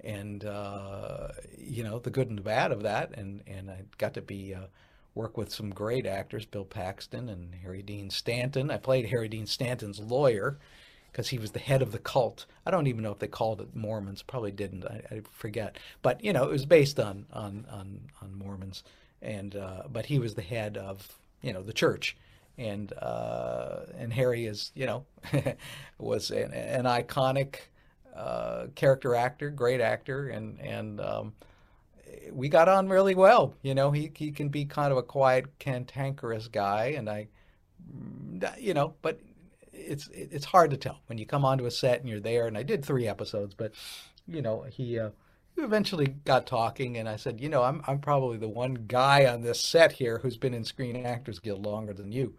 [0.03, 4.13] and uh, you know the good and the bad of that, and and I got
[4.13, 4.53] to be.
[4.53, 4.67] Uh,
[5.15, 8.71] work with some great actors, Bill Paxton and Harry Dean Stanton.
[8.71, 10.57] I played Harry Dean Stanton's lawyer
[11.11, 12.45] because he was the head of the cult.
[12.65, 14.23] I don't even know if they called it Mormons.
[14.23, 14.85] Probably didn't.
[14.85, 15.77] I, I forget.
[16.01, 18.83] But you know, it was based on on on, on Mormons,
[19.21, 21.07] and uh, but he was the head of
[21.41, 22.17] you know the church,
[22.57, 25.05] and uh, and Harry is you know
[25.99, 27.55] was an, an iconic
[28.15, 31.33] uh, character actor, great actor, and and um,
[32.31, 33.55] we got on really well.
[33.61, 37.27] You know, he he can be kind of a quiet, cantankerous guy, and I,
[38.57, 39.19] you know, but
[39.71, 42.47] it's it's hard to tell when you come onto a set and you're there.
[42.47, 43.73] And I did three episodes, but
[44.27, 44.99] you know, he.
[44.99, 45.09] Uh,
[45.57, 49.41] eventually got talking, and I said, "You know, I'm I'm probably the one guy on
[49.41, 52.35] this set here who's been in Screen Actors Guild longer than you."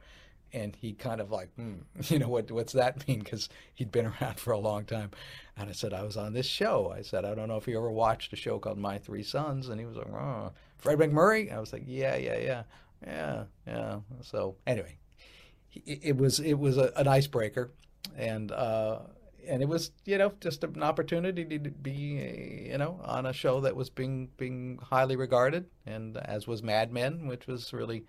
[0.55, 3.19] And he kind of like, hmm, you know, what what's that mean?
[3.19, 5.11] Because he'd been around for a long time.
[5.57, 6.93] And I said, I was on this show.
[6.97, 9.69] I said, I don't know if you ever watched a show called My Three Sons.
[9.69, 11.53] And he was like, oh, Fred MacMurray?
[11.53, 12.63] I was like, yeah, yeah, yeah,
[13.07, 13.99] yeah, yeah.
[14.23, 14.97] So anyway,
[15.75, 17.71] it, it was it was a, an icebreaker,
[18.17, 19.01] and uh,
[19.47, 23.61] and it was you know just an opportunity to be you know on a show
[23.61, 28.05] that was being being highly regarded, and as was Mad Men, which was really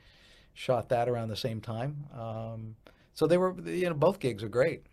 [0.55, 2.05] shot that around the same time.
[2.17, 2.75] Um,
[3.13, 4.87] so they were you know both gigs are great.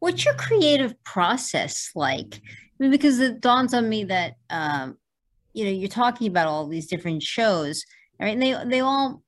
[0.00, 2.34] What's your creative process like?
[2.34, 4.98] I mean, because it dawns on me that um,
[5.54, 7.82] you know you're talking about all these different shows.
[8.20, 9.22] I mean, they they all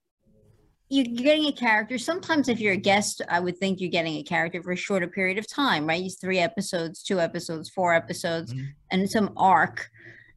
[0.88, 1.98] you're getting a character.
[1.98, 5.08] Sometimes, if you're a guest, I would think you're getting a character for a shorter
[5.08, 6.04] period of time, right?
[6.04, 8.66] It's three episodes, two episodes, four episodes, mm-hmm.
[8.92, 9.88] and some arc.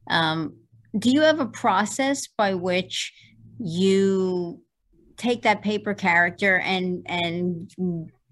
[0.08, 0.56] Um,
[0.98, 3.12] do you have a process by which
[3.62, 4.62] you
[5.16, 7.70] take that paper character and and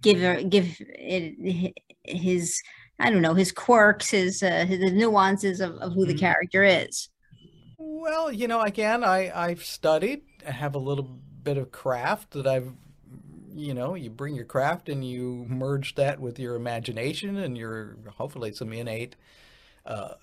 [0.03, 2.61] give give it his
[2.99, 6.21] I don't know his quirks, his uh, his the nuances of, of who the mm-hmm.
[6.21, 7.11] character is.
[7.77, 11.09] Well, you know, again, I I've studied, I have a little
[11.43, 12.73] bit of craft that I've
[13.55, 17.97] you know you bring your craft and you merge that with your imagination and your
[18.17, 19.17] hopefully some innate
[19.85, 20.15] uh,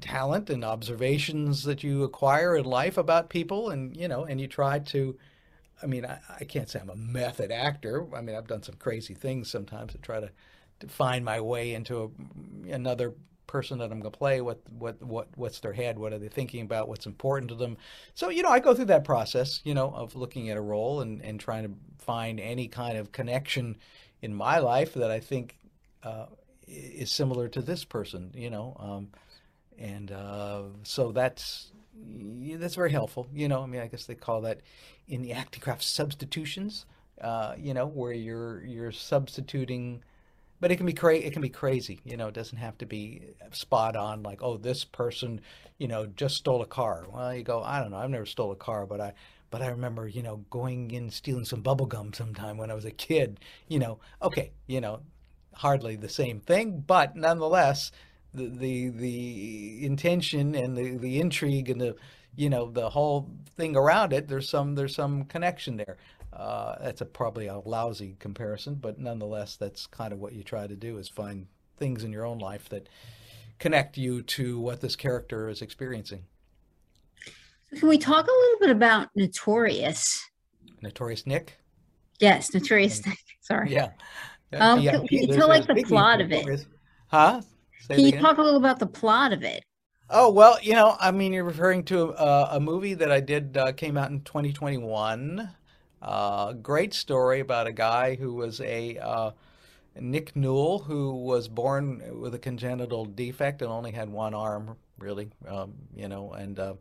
[0.00, 4.46] talent and observations that you acquire in life about people and you know and you
[4.46, 5.16] try to
[5.82, 8.76] i mean I, I can't say i'm a method actor i mean i've done some
[8.76, 10.30] crazy things sometimes to try to
[10.80, 12.12] to find my way into
[12.66, 13.14] a, another
[13.50, 14.40] person that I'm going to play.
[14.40, 15.98] What what what what's their head?
[15.98, 16.88] What are they thinking about?
[16.88, 17.76] What's important to them?
[18.14, 21.00] So you know, I go through that process, you know, of looking at a role
[21.00, 23.76] and and trying to find any kind of connection
[24.22, 25.56] in my life that I think
[26.02, 26.26] uh,
[26.66, 28.30] is similar to this person.
[28.34, 29.08] You know, um,
[29.80, 33.26] and uh, so that's that's very helpful.
[33.32, 34.60] You know, I mean, I guess they call that
[35.08, 36.86] in the acting craft substitutions.
[37.20, 40.02] Uh, you know, where you're you're substituting
[40.60, 42.86] but it can be cra- it can be crazy you know it doesn't have to
[42.86, 45.40] be spot on like oh this person
[45.78, 48.52] you know just stole a car well you go i don't know i've never stole
[48.52, 49.12] a car but i
[49.50, 52.84] but i remember you know going in stealing some bubble gum sometime when i was
[52.84, 55.00] a kid you know okay you know
[55.54, 57.90] hardly the same thing but nonetheless
[58.34, 61.96] the the, the intention and the, the intrigue and the
[62.36, 65.96] you know the whole thing around it there's some there's some connection there
[66.32, 70.66] uh, that's a, probably a lousy comparison, but nonetheless, that's kind of what you try
[70.66, 72.88] to do is find things in your own life that
[73.58, 76.22] connect you to what this character is experiencing.
[77.76, 80.30] Can we talk a little bit about Notorious?
[80.82, 81.58] Notorious Nick?
[82.20, 83.18] Yes, Notorious Nick.
[83.40, 83.72] Sorry.
[83.72, 83.90] Yeah.
[84.52, 86.66] Um, yeah, can, can you tell like the plot of it?
[87.08, 87.40] Huh?
[87.90, 89.62] Say can you talk a little about the plot of it?
[90.08, 93.56] Oh well, you know, I mean, you're referring to uh, a movie that I did
[93.56, 95.50] uh, came out in 2021
[96.02, 99.32] uh, great story about a guy who was a uh,
[99.98, 105.30] Nick Newell, who was born with a congenital defect and only had one arm, really,
[105.46, 106.74] um, you know, and uh,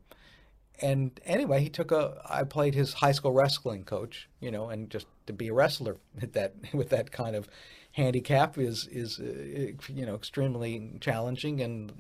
[0.82, 2.22] and anyway, he took a.
[2.26, 5.98] I played his high school wrestling coach, you know, and just to be a wrestler
[6.22, 7.50] with that with that kind of
[7.92, 11.92] handicap is is uh, you know extremely challenging and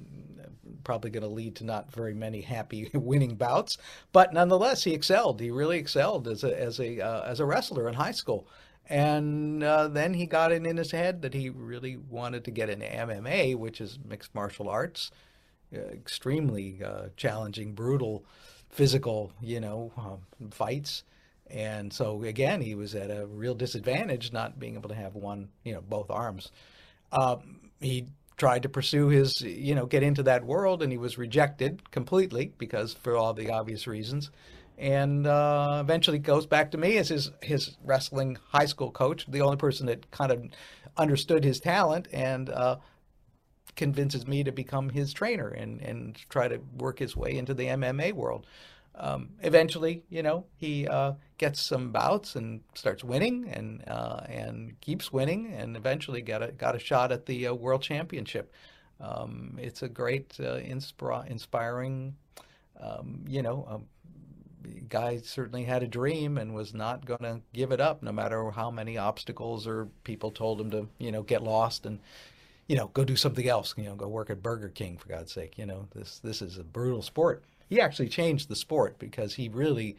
[0.83, 3.77] probably going to lead to not very many happy winning bouts.
[4.11, 5.39] But nonetheless, he excelled.
[5.39, 8.47] He really excelled as a as a uh, as a wrestler in high school.
[8.91, 12.71] And uh, then he got it in his head that he really wanted to get
[12.71, 15.11] into MMA, which is mixed martial arts,
[15.71, 18.25] uh, extremely uh, challenging, brutal,
[18.69, 21.03] physical, you know, um, fights.
[21.49, 25.49] And so again, he was at a real disadvantage not being able to have one,
[25.63, 26.51] you know, both arms.
[27.11, 31.17] Um, he tried to pursue his, you know, get into that world, and he was
[31.17, 34.31] rejected completely because for all the obvious reasons.
[34.77, 39.41] And uh, eventually goes back to me as his his wrestling high school coach, the
[39.41, 40.43] only person that kind of
[40.97, 42.77] understood his talent, and uh,
[43.75, 47.65] convinces me to become his trainer and and try to work his way into the
[47.65, 48.45] MMA world.
[48.95, 54.79] um, eventually, you know, he uh, gets some bouts and starts winning and uh, and
[54.81, 58.53] keeps winning and eventually got a got a shot at the uh, world championship.
[59.01, 62.15] Um, it's a great, uh, inspira- inspiring,
[62.79, 63.85] um, you know, um,
[64.89, 68.51] guy certainly had a dream and was not going to give it up, no matter
[68.51, 71.99] how many obstacles or people told him to, you know, get lost and,
[72.67, 73.73] you know, go do something else.
[73.77, 75.57] You know, go work at Burger King for God's sake.
[75.57, 77.43] You know, this this is a brutal sport.
[77.69, 79.95] He actually changed the sport because he really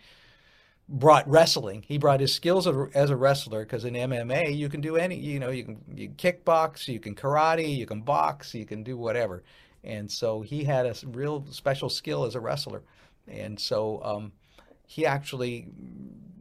[0.90, 1.84] brought wrestling.
[1.86, 5.38] He brought his skills as a wrestler because in MMA you can do any, you
[5.38, 9.44] know, you can you kickbox, you can karate, you can box, you can do whatever.
[9.84, 12.82] And so he had a real special skill as a wrestler.
[13.28, 14.32] And so um,
[14.86, 15.68] he actually,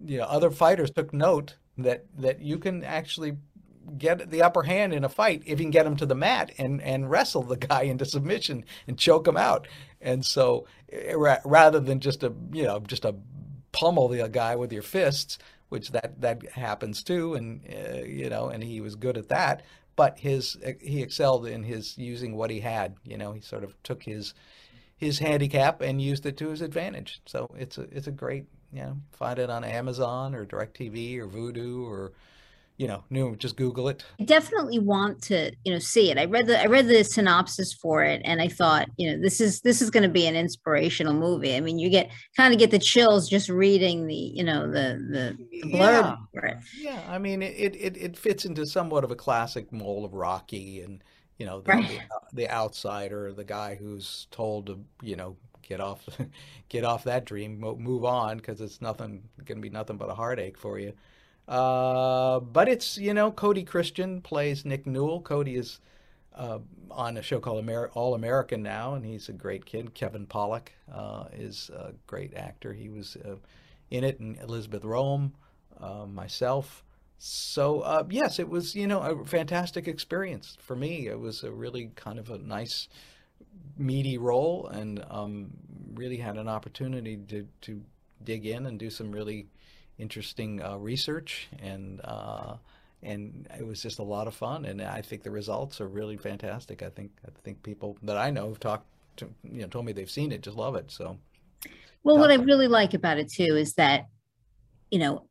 [0.04, 3.38] you know, other fighters took note that that you can actually
[3.98, 6.52] get the upper hand in a fight if you can get him to the mat
[6.58, 9.68] and and wrestle the guy into submission and choke him out.
[10.02, 11.14] And so eh,
[11.46, 13.14] rather than just a you know just a
[13.80, 15.38] pummel the guy with your fists,
[15.70, 19.64] which that that happens too, and uh, you know, and he was good at that.
[19.96, 22.96] But his he excelled in his using what he had.
[23.04, 24.34] You know, he sort of took his
[24.98, 27.22] his handicap and used it to his advantage.
[27.26, 31.28] So it's a it's a great you know find it on Amazon or DirecTV or
[31.28, 32.12] Vudu or
[32.80, 34.06] you know, new just Google it.
[34.22, 36.18] I definitely want to, you know, see it.
[36.18, 39.42] I read the I read the synopsis for it and I thought, you know, this
[39.42, 41.58] is this is going to be an inspirational movie.
[41.58, 44.98] I mean, you get kind of get the chills just reading the, you know, the
[45.12, 46.16] the, blurb yeah.
[46.34, 46.58] for it.
[46.80, 50.82] Yeah, I mean, it, it it fits into somewhat of a classic mold of Rocky
[50.82, 51.04] and,
[51.38, 52.02] you know, the, right.
[52.32, 55.36] the, the outsider, the guy who's told to, you know,
[55.68, 56.08] get off
[56.70, 60.16] get off that dream, move on because it's nothing going to be nothing but a
[60.16, 60.94] heartache for you.
[61.50, 65.20] Uh, but it's you know Cody Christian plays Nick Newell.
[65.20, 65.80] Cody is
[66.36, 66.60] uh,
[66.92, 69.96] on a show called Amer- All American now, and he's a great kid.
[69.96, 72.72] Kevin Pollak uh, is a great actor.
[72.72, 73.38] He was uh,
[73.90, 75.32] in it, and Elizabeth Röhm,
[75.82, 76.84] uh, myself.
[77.18, 81.08] So uh, yes, it was you know a fantastic experience for me.
[81.08, 82.88] It was a really kind of a nice
[83.76, 85.50] meaty role, and um,
[85.96, 87.82] really had an opportunity to to
[88.24, 89.48] dig in and do some really
[90.00, 92.56] interesting uh, research and uh,
[93.04, 96.18] and it was just a lot of fun and I think the results are really
[96.18, 96.82] fantastic.
[96.82, 98.88] I think I think people that I know have talked
[99.18, 100.90] to you know told me they've seen it just love it.
[100.90, 101.18] So
[102.04, 104.08] well what I really like about it too is that
[104.90, 105.28] you know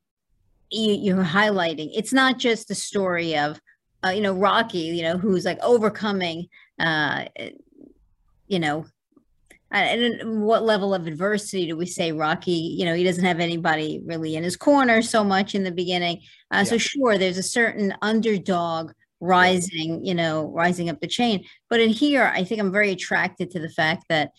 [0.71, 3.61] you, you're highlighting it's not just the story of
[4.05, 6.47] uh, you know Rocky you know who's like overcoming
[6.79, 7.25] uh
[8.47, 8.87] you know
[9.71, 12.75] and what level of adversity do we say Rocky?
[12.79, 16.19] You know, he doesn't have anybody really in his corner so much in the beginning.
[16.53, 16.65] Uh, yeah.
[16.65, 21.45] So sure, there's a certain underdog rising, you know, rising up the chain.
[21.69, 24.31] But in here, I think I'm very attracted to the fact that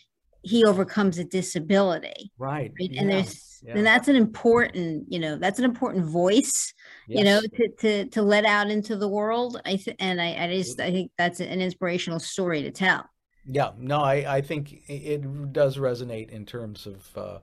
[0.42, 2.32] he overcomes a disability.
[2.38, 2.72] Right.
[2.80, 2.92] right?
[2.98, 3.74] And there's yeah.
[3.76, 6.74] and that's an important, you know, that's an important voice,
[7.08, 7.20] yes.
[7.20, 9.62] you know, to, to to let out into the world.
[9.66, 13.06] I th- and I, I just I think that's an inspirational story to tell.
[13.52, 17.40] Yeah, no, I, I think it does resonate in terms of, uh,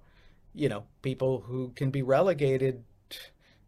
[0.54, 2.84] you know, people who can be relegated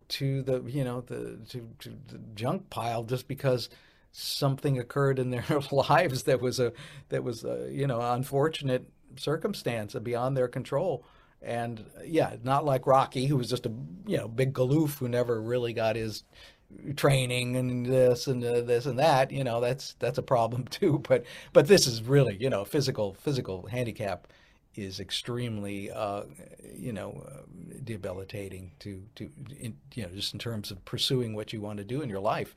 [0.08, 3.68] to the, you know, the to, to the junk pile just because
[4.12, 6.72] something occurred in their lives that was a
[7.10, 8.86] that was a, you know unfortunate
[9.16, 11.04] circumstance beyond their control.
[11.42, 13.72] And yeah, not like Rocky, who was just a
[14.06, 16.24] you know big galoof who never really got his
[16.96, 21.02] training and this and uh, this and that you know that's that's a problem too.
[21.08, 24.28] But but this is really you know physical physical handicap
[24.74, 26.22] is extremely uh,
[26.74, 27.42] you know uh,
[27.84, 31.84] debilitating to to in, you know just in terms of pursuing what you want to
[31.84, 32.54] do in your life.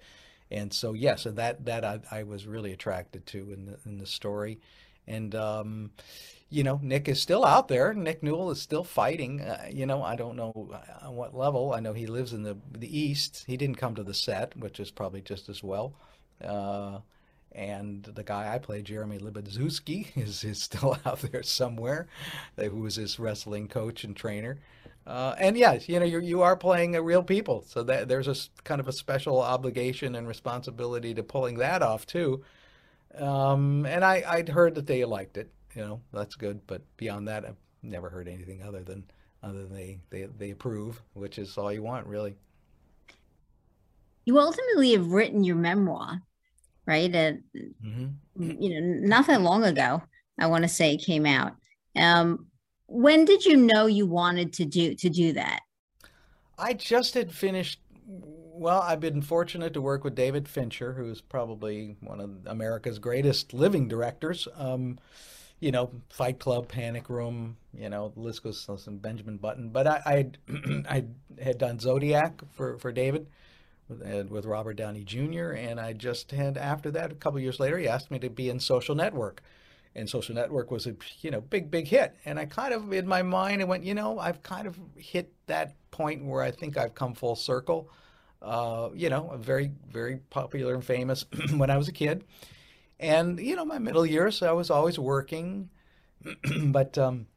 [0.52, 3.98] And so yes so that that I, I was really attracted to in the in
[3.98, 4.60] the story.
[5.08, 5.92] And um,
[6.52, 7.94] you know, Nick is still out there.
[7.94, 9.40] Nick Newell is still fighting.
[9.40, 11.74] Uh, you know, I don't know uh, on what level.
[11.74, 13.46] I know he lives in the the East.
[13.48, 15.94] He didn't come to the set, which is probably just as well.
[16.44, 17.00] Uh,
[17.54, 22.08] and the guy I play, Jeremy Libadzewski, is, is still out there somewhere,
[22.58, 24.60] uh, who was his wrestling coach and trainer.
[25.08, 28.28] Uh, and yes, you know, you you are playing a real people, so that there's
[28.28, 28.36] a
[28.66, 32.44] kind of a special obligation and responsibility to pulling that off too.
[33.16, 36.62] Um, and I I'd heard that they liked it you know that's good.
[36.68, 39.04] But beyond that, I've never heard anything other than
[39.44, 42.36] other than they they they approve, which is all you want, really.
[44.26, 46.22] You ultimately have written your memoir,
[46.86, 47.14] right?
[47.14, 48.08] Uh, mm-hmm.
[48.36, 50.04] You know, not that long ago.
[50.40, 51.54] I want to say it came out.
[51.96, 52.48] Um,
[52.88, 55.62] when did you know you wanted to do to do that?
[56.58, 57.80] I just had finished.
[58.06, 63.00] Well, I've been fortunate to work with David Fincher, who is probably one of America's
[63.00, 64.48] greatest living directors.
[64.56, 65.00] Um,
[65.62, 69.70] you know, Fight Club, Panic Room, you know, the list goes some Benjamin Button.
[69.70, 70.32] But I
[70.90, 71.06] I,
[71.42, 73.28] had done Zodiac for for David
[73.88, 75.52] with, with Robert Downey Jr.
[75.52, 78.50] and I just had after that a couple years later he asked me to be
[78.50, 79.42] in Social Network.
[79.94, 83.08] And Social Network was a you know big big hit, and I kind of in
[83.08, 86.76] my mind I went you know I've kind of hit that point where I think
[86.78, 87.90] I've come full circle.
[88.42, 92.24] Uh, you know, very very popular and famous when I was a kid,
[93.02, 95.70] and you know my middle years I was always working,
[96.62, 97.28] but um,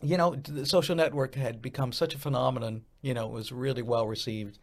[0.00, 2.82] you know the social network had become such a phenomenon.
[3.02, 4.58] You know, it was really well received,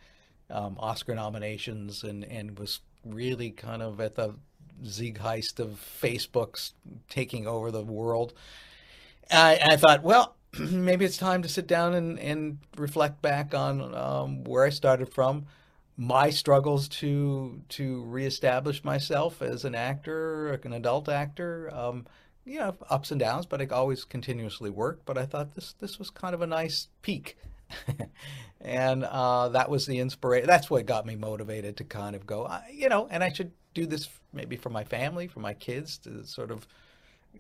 [0.50, 4.36] um, Oscar nominations, and and was really kind of at the
[4.84, 6.74] zeitgeist of Facebook's
[7.10, 8.34] taking over the world.
[9.32, 13.96] I, I thought, well, maybe it's time to sit down and, and reflect back on
[13.96, 15.46] um, where I started from
[15.98, 21.74] my struggles to to reestablish myself as an actor, like an adult actor.
[21.74, 22.06] Um,
[22.46, 25.06] you know, ups and downs, but I always continuously worked.
[25.06, 27.38] But I thought this this was kind of a nice peak,
[28.62, 30.48] and uh, that was the inspiration.
[30.48, 33.86] That's what got me motivated to kind of go, you know, and I should do
[33.86, 36.68] this maybe for my family, for my kids, to sort of.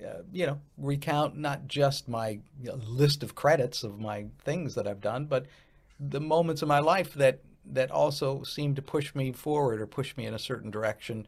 [0.05, 2.27] Uh, you know, recount not just my
[2.61, 5.45] you know, list of credits of my things that I've done, but
[5.97, 7.39] the moments of my life that
[7.71, 11.27] that also seemed to push me forward or push me in a certain direction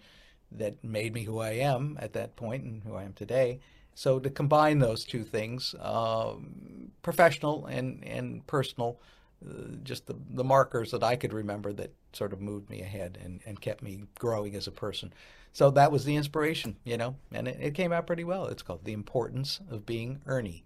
[0.52, 3.60] that made me who I am at that point and who I am today.
[3.96, 9.00] So to combine those two things, um, professional and and personal,
[9.46, 13.18] uh, just the, the markers that I could remember that sort of moved me ahead
[13.24, 15.14] and, and kept me growing as a person.
[15.54, 18.46] So that was the inspiration, you know, and it, it came out pretty well.
[18.46, 20.64] It's called The Importance of Being Ernie.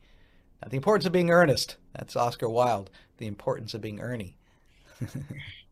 [0.62, 1.78] Now, the importance of being earnest.
[1.94, 2.90] That's Oscar Wilde.
[3.18, 4.36] The importance of being Ernie.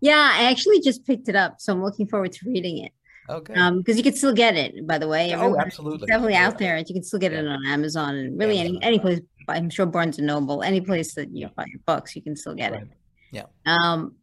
[0.02, 2.92] yeah, I actually just picked it up, so I'm looking forward to reading it.
[3.30, 3.54] Okay.
[3.54, 5.34] Um, because you can still get it, by the way.
[5.36, 6.04] oh, absolutely.
[6.04, 6.78] It's definitely out there.
[6.78, 7.40] You can still get yeah.
[7.40, 8.80] it on Amazon and really Amazon.
[8.82, 9.20] any any place.
[9.48, 12.56] I'm sure Barnes and Noble, any place that you buy your books, you can still
[12.56, 12.84] get right.
[12.84, 12.90] it.
[13.32, 13.46] Yeah.
[13.66, 14.16] Um,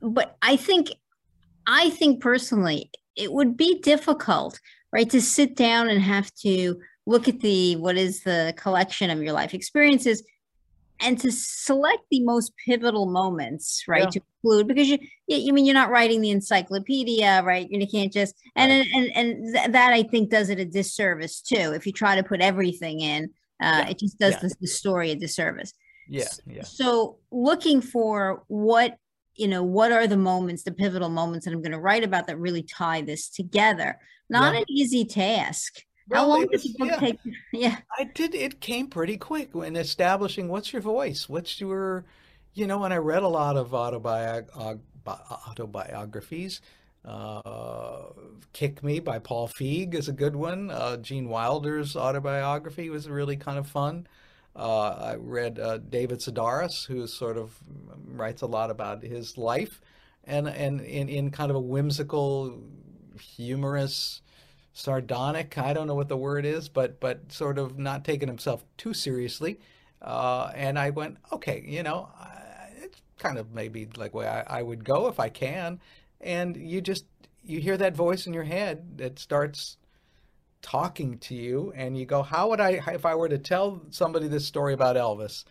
[0.00, 0.90] but I think,
[1.66, 4.60] I think personally, it would be difficult,
[4.92, 9.22] right, to sit down and have to look at the what is the collection of
[9.22, 10.22] your life experiences
[11.04, 14.10] and to select the most pivotal moments, right, yeah.
[14.10, 17.68] to include because you, you mean you're not writing the encyclopedia, right?
[17.70, 18.88] You can't just and right.
[18.94, 21.72] and and th- that I think does it a disservice too.
[21.74, 23.24] If you try to put everything in,
[23.62, 23.88] uh, yeah.
[23.88, 24.40] it just does yeah.
[24.40, 25.72] the, the story a disservice.
[26.08, 26.64] Yeah, yeah.
[26.64, 28.96] So looking for what
[29.36, 32.28] you know, what are the moments, the pivotal moments that I'm going to write about
[32.28, 33.98] that really tie this together?
[34.30, 35.82] Not an easy task.
[36.08, 36.96] Well, How long did the book yeah.
[36.96, 37.18] take?
[37.52, 38.34] Yeah, I did.
[38.34, 42.04] It came pretty quick when establishing what's your voice, what's your,
[42.52, 42.84] you know.
[42.84, 46.60] And I read a lot of autobiog- autobiographies.
[47.04, 48.02] Uh,
[48.52, 50.70] Kick Me by Paul Feig is a good one.
[50.70, 54.06] Uh, Gene Wilder's autobiography was really kind of fun.
[54.56, 57.58] Uh, I read uh, David Sedaris, who sort of
[58.06, 59.80] writes a lot about his life,
[60.24, 62.62] and and in, in kind of a whimsical,
[63.20, 64.22] humorous,
[64.74, 65.56] sardonic.
[65.56, 68.92] I don't know what the word is, but but sort of not taking himself too
[68.92, 69.60] seriously.
[70.02, 72.10] Uh, and I went, okay, you know,
[72.82, 75.80] it's kind of maybe like way I, I would go if I can.
[76.20, 77.06] And you just
[77.42, 79.78] you hear that voice in your head that starts
[80.60, 84.28] talking to you, and you go, how would I if I were to tell somebody
[84.28, 85.44] this story about Elvis?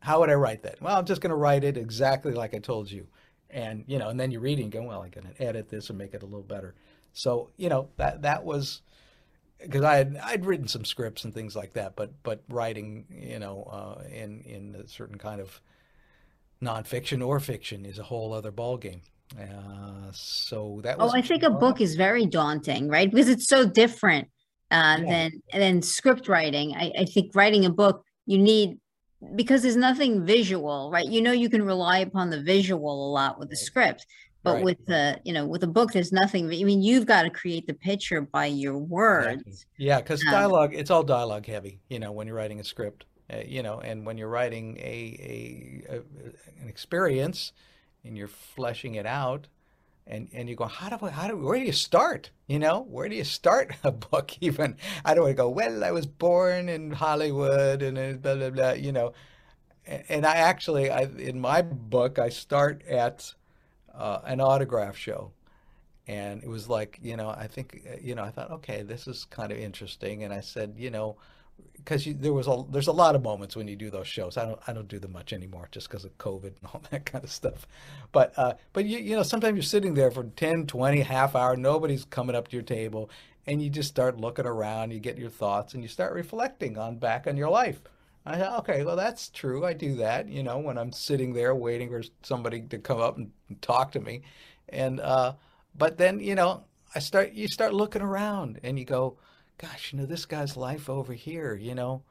[0.00, 0.80] How would I write that?
[0.80, 3.08] Well, I'm just going to write it exactly like I told you.
[3.50, 5.70] And you know, and then you read it and go, well, I'm going to edit
[5.70, 6.74] this and make it a little better.
[7.18, 8.80] So you know that that was
[9.60, 13.40] because I had I'd written some scripts and things like that, but but writing you
[13.40, 15.60] know uh, in in a certain kind of
[16.62, 19.00] nonfiction or fiction is a whole other ballgame.
[19.36, 21.12] Uh, so that was.
[21.12, 23.10] Oh, I think a book is very daunting, right?
[23.10, 24.28] Because it's so different
[24.70, 25.04] uh, yeah.
[25.04, 26.76] than than script writing.
[26.76, 28.78] I, I think writing a book you need
[29.34, 31.04] because there's nothing visual, right?
[31.04, 34.06] You know, you can rely upon the visual a lot with the script.
[34.48, 34.64] But right.
[34.64, 36.46] with the, you know, with a book, there's nothing.
[36.46, 39.42] I mean, you've got to create the picture by your words.
[39.46, 39.66] Exactly.
[39.76, 41.80] Yeah, because um, dialogue, it's all dialogue heavy.
[41.88, 45.84] You know, when you're writing a script, uh, you know, and when you're writing a,
[45.90, 47.52] a, a an experience,
[48.04, 49.48] and you're fleshing it out,
[50.06, 52.30] and and you go, how do I, how do where do you start?
[52.46, 54.32] You know, where do you start a book?
[54.40, 55.50] Even I don't want to go.
[55.50, 58.70] Well, I was born in Hollywood, and blah blah blah.
[58.72, 59.12] You know,
[59.88, 63.34] and, and I actually, I in my book, I start at
[63.98, 65.32] uh, an autograph show.
[66.06, 69.06] And it was like, you know, I think, uh, you know, I thought, okay, this
[69.06, 70.24] is kind of interesting.
[70.24, 71.16] And I said, you know,
[71.74, 74.36] because there was a there's a lot of moments when you do those shows.
[74.36, 77.04] I don't I don't do them much anymore just because of COVID and all that
[77.04, 77.66] kind of stuff.
[78.12, 81.56] But uh, but you you know sometimes you're sitting there for 10, 20, half hour,
[81.56, 83.10] nobody's coming up to your table,
[83.46, 84.92] and you just start looking around.
[84.92, 87.80] You get your thoughts and you start reflecting on back on your life.
[88.26, 89.64] I thought, okay, well that's true.
[89.64, 90.28] I do that.
[90.28, 93.30] You know when I'm sitting there waiting for somebody to come up and
[93.62, 94.22] talk to me,
[94.68, 95.34] and uh,
[95.76, 96.64] but then you know
[96.94, 99.18] I start you start looking around and you go
[99.58, 102.02] gosh, you know, this guy's life over here, you know,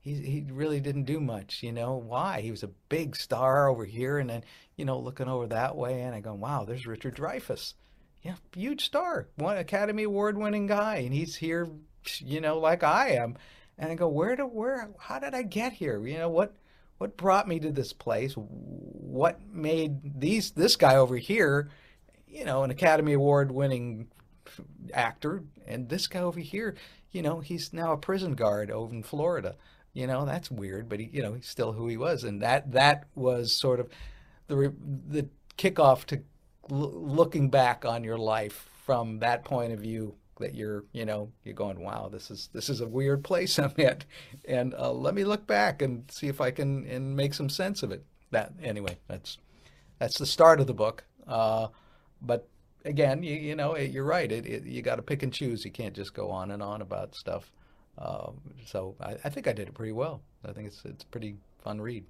[0.00, 2.40] he, he really didn't do much, you know, why?
[2.40, 4.18] He was a big star over here.
[4.18, 4.44] And then,
[4.76, 7.74] you know, looking over that way and I go, wow, there's Richard Dreyfuss.
[8.22, 10.96] Yeah, huge star, one Academy Award winning guy.
[10.96, 11.68] And he's here,
[12.18, 13.36] you know, like I am.
[13.78, 16.04] And I go, where to, where, how did I get here?
[16.06, 16.54] You know, what,
[16.98, 18.32] what brought me to this place?
[18.34, 21.70] What made these, this guy over here,
[22.26, 24.08] you know, an Academy Award winning
[24.94, 26.76] actor, and this guy over here,
[27.12, 29.56] you know, he's now a prison guard over in Florida.
[29.92, 32.72] You know, that's weird, but he, you know, he's still who he was, and that
[32.72, 33.88] that was sort of
[34.46, 34.74] the
[35.08, 36.22] the kickoff to
[36.68, 41.54] looking back on your life from that point of view that you're you know you're
[41.54, 44.04] going wow this is this is a weird place i'm at
[44.46, 47.82] and uh, let me look back and see if i can and make some sense
[47.82, 49.38] of it that anyway that's
[49.98, 51.68] that's the start of the book uh,
[52.22, 52.48] but
[52.86, 54.30] again, you, you know, you're right.
[54.30, 55.64] It, it you got to pick and choose.
[55.64, 57.50] You can't just go on and on about stuff.
[57.98, 60.20] Um, so I, I, think I did it pretty well.
[60.44, 62.04] I think it's it's pretty fun read.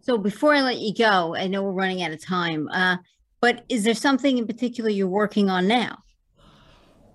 [0.00, 2.68] So before I let you go, I know we're running out of time.
[2.68, 2.96] Uh,
[3.40, 6.01] but is there something in particular you're working on now?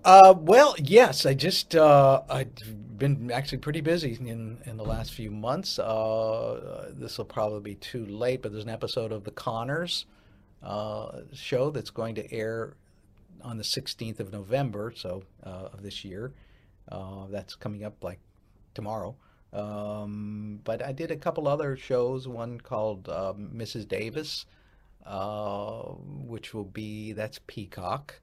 [0.04, 1.26] Uh, well, yes.
[1.26, 2.54] I just uh, I've
[2.98, 5.78] been actually pretty busy in in the last few months.
[5.78, 10.06] Uh, this will probably be too late, but there's an episode of The Connors
[10.62, 12.74] uh, show that's going to air
[13.42, 16.32] on the 16th of November, so uh, of this year.
[16.90, 18.18] Uh, that's coming up like
[18.74, 19.14] tomorrow.
[19.52, 22.26] Um, but I did a couple other shows.
[22.28, 23.86] One called Mrs.
[23.88, 24.46] Davis,
[25.06, 25.82] uh,
[26.26, 28.20] which will be that's Peacock,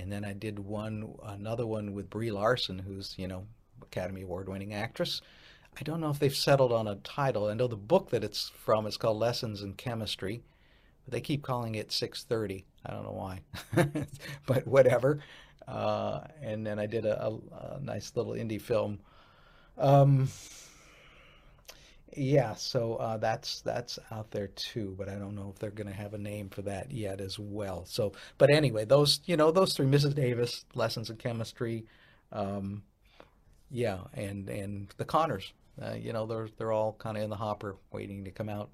[0.00, 3.46] and then I did one another one with Brie Larson, who's you know
[3.82, 5.20] Academy Award winning actress.
[5.78, 7.46] I don't know if they've settled on a title.
[7.46, 10.42] I know the book that it's from is called Lessons in Chemistry
[11.04, 12.64] but they keep calling it 6:30.
[12.84, 13.40] I don't know why,
[14.46, 15.20] but whatever.
[15.66, 17.32] Uh, and then I did a, a,
[17.76, 19.00] a nice little indie film.
[19.78, 20.28] Um,
[22.16, 25.86] yeah, so uh, that's that's out there too, but I don't know if they're going
[25.86, 27.84] to have a name for that yet as well.
[27.86, 30.14] So, but anyway, those you know those three, Mrs.
[30.14, 31.86] Davis, Lessons in Chemistry,
[32.32, 32.82] um,
[33.70, 37.36] yeah, and and the Connors, uh, you know they're they're all kind of in the
[37.36, 38.70] hopper, waiting to come out.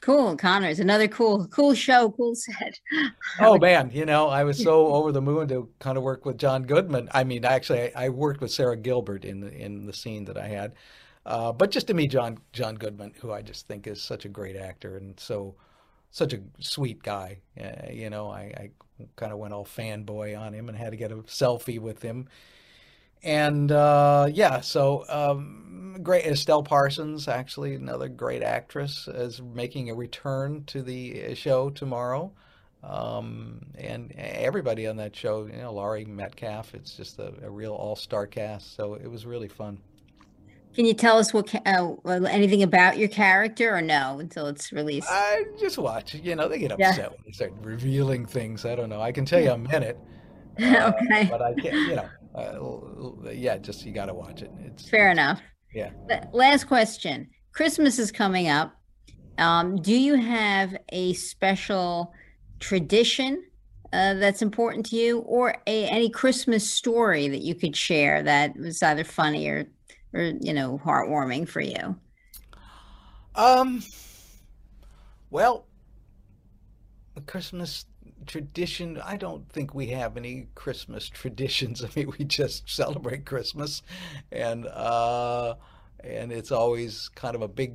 [0.00, 2.78] Cool, Connors, another cool, cool show, cool set.
[3.40, 6.36] oh man, you know, I was so over the moon to kind of work with
[6.38, 7.08] John Goodman.
[7.12, 10.36] I mean, actually, I, I worked with Sara Gilbert in the, in the scene that
[10.36, 10.74] I had,
[11.26, 14.28] uh, but just to meet John John Goodman, who I just think is such a
[14.28, 15.54] great actor and so
[16.10, 17.38] such a sweet guy.
[17.60, 20.96] Uh, you know, I, I kind of went all fanboy on him and had to
[20.96, 22.28] get a selfie with him
[23.24, 26.26] and uh, yeah, so um, great.
[26.26, 32.30] Estelle Parsons, actually, another great actress, is making a return to the uh, show tomorrow.
[32.82, 37.72] Um, and everybody on that show, you know, Laurie Metcalf, it's just a, a real
[37.72, 38.76] all star cast.
[38.76, 39.78] So it was really fun.
[40.74, 45.08] Can you tell us what uh, anything about your character, or no, until it's released?
[45.10, 46.14] I just watch.
[46.14, 47.08] You know, they get upset yeah.
[47.08, 48.64] when they start revealing things.
[48.64, 49.00] I don't know.
[49.00, 49.98] I can tell you a minute.
[50.56, 51.26] Uh, okay.
[51.28, 51.74] But I can't.
[51.74, 54.52] You know, uh, yeah, just you got to watch it.
[54.64, 55.40] It's fair enough.
[55.74, 55.90] Yeah.
[56.32, 57.28] Last question.
[57.50, 58.72] Christmas is coming up.
[59.38, 62.12] Um, do you have a special
[62.60, 63.42] tradition
[63.92, 68.56] uh, that's important to you, or a, any Christmas story that you could share that
[68.56, 69.66] was either funny or,
[70.14, 71.96] or you know, heartwarming for you?
[73.34, 73.82] Um.
[75.30, 75.66] Well,
[77.26, 77.86] Christmas
[78.26, 83.82] tradition i don't think we have any christmas traditions i mean we just celebrate christmas
[84.32, 85.54] and uh
[86.02, 87.74] and it's always kind of a big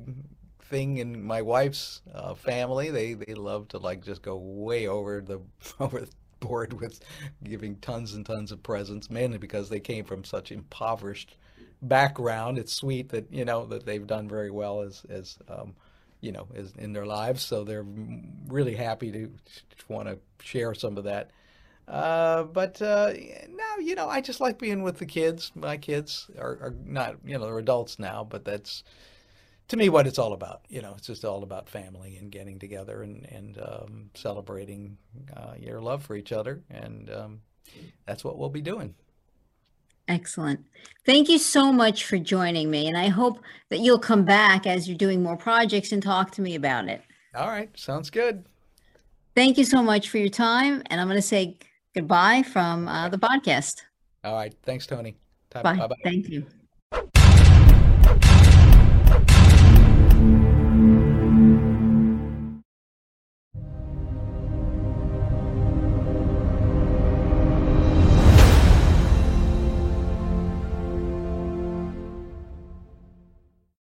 [0.62, 5.20] thing in my wife's uh, family they they love to like just go way over
[5.20, 5.40] the
[5.80, 7.00] over the board with
[7.44, 11.36] giving tons and tons of presents mainly because they came from such impoverished
[11.82, 15.74] background it's sweet that you know that they've done very well as as um,
[16.20, 17.42] you know, is in their lives.
[17.42, 17.86] So they're
[18.48, 19.30] really happy to,
[19.88, 21.30] want to share some of that.
[21.88, 23.12] Uh, but uh,
[23.48, 25.50] now, you know, I just like being with the kids.
[25.56, 28.84] My kids are, are, not, you know, they're adults now, but that's
[29.68, 30.62] to me what it's all about.
[30.68, 34.98] You know, it's just all about family and getting together and and um, celebrating
[35.36, 37.40] uh, your love for each other, and um,
[38.06, 38.94] that's what we'll be doing.
[40.10, 40.66] Excellent.
[41.06, 42.88] Thank you so much for joining me.
[42.88, 43.38] And I hope
[43.68, 47.00] that you'll come back as you're doing more projects and talk to me about it.
[47.34, 47.70] All right.
[47.78, 48.44] Sounds good.
[49.36, 50.82] Thank you so much for your time.
[50.86, 51.58] And I'm going to say
[51.94, 53.82] goodbye from uh, the podcast.
[54.24, 54.52] All right.
[54.64, 55.16] Thanks, Tony.
[55.50, 55.62] Bye.
[55.62, 55.88] Bye.
[56.02, 56.44] Thank you.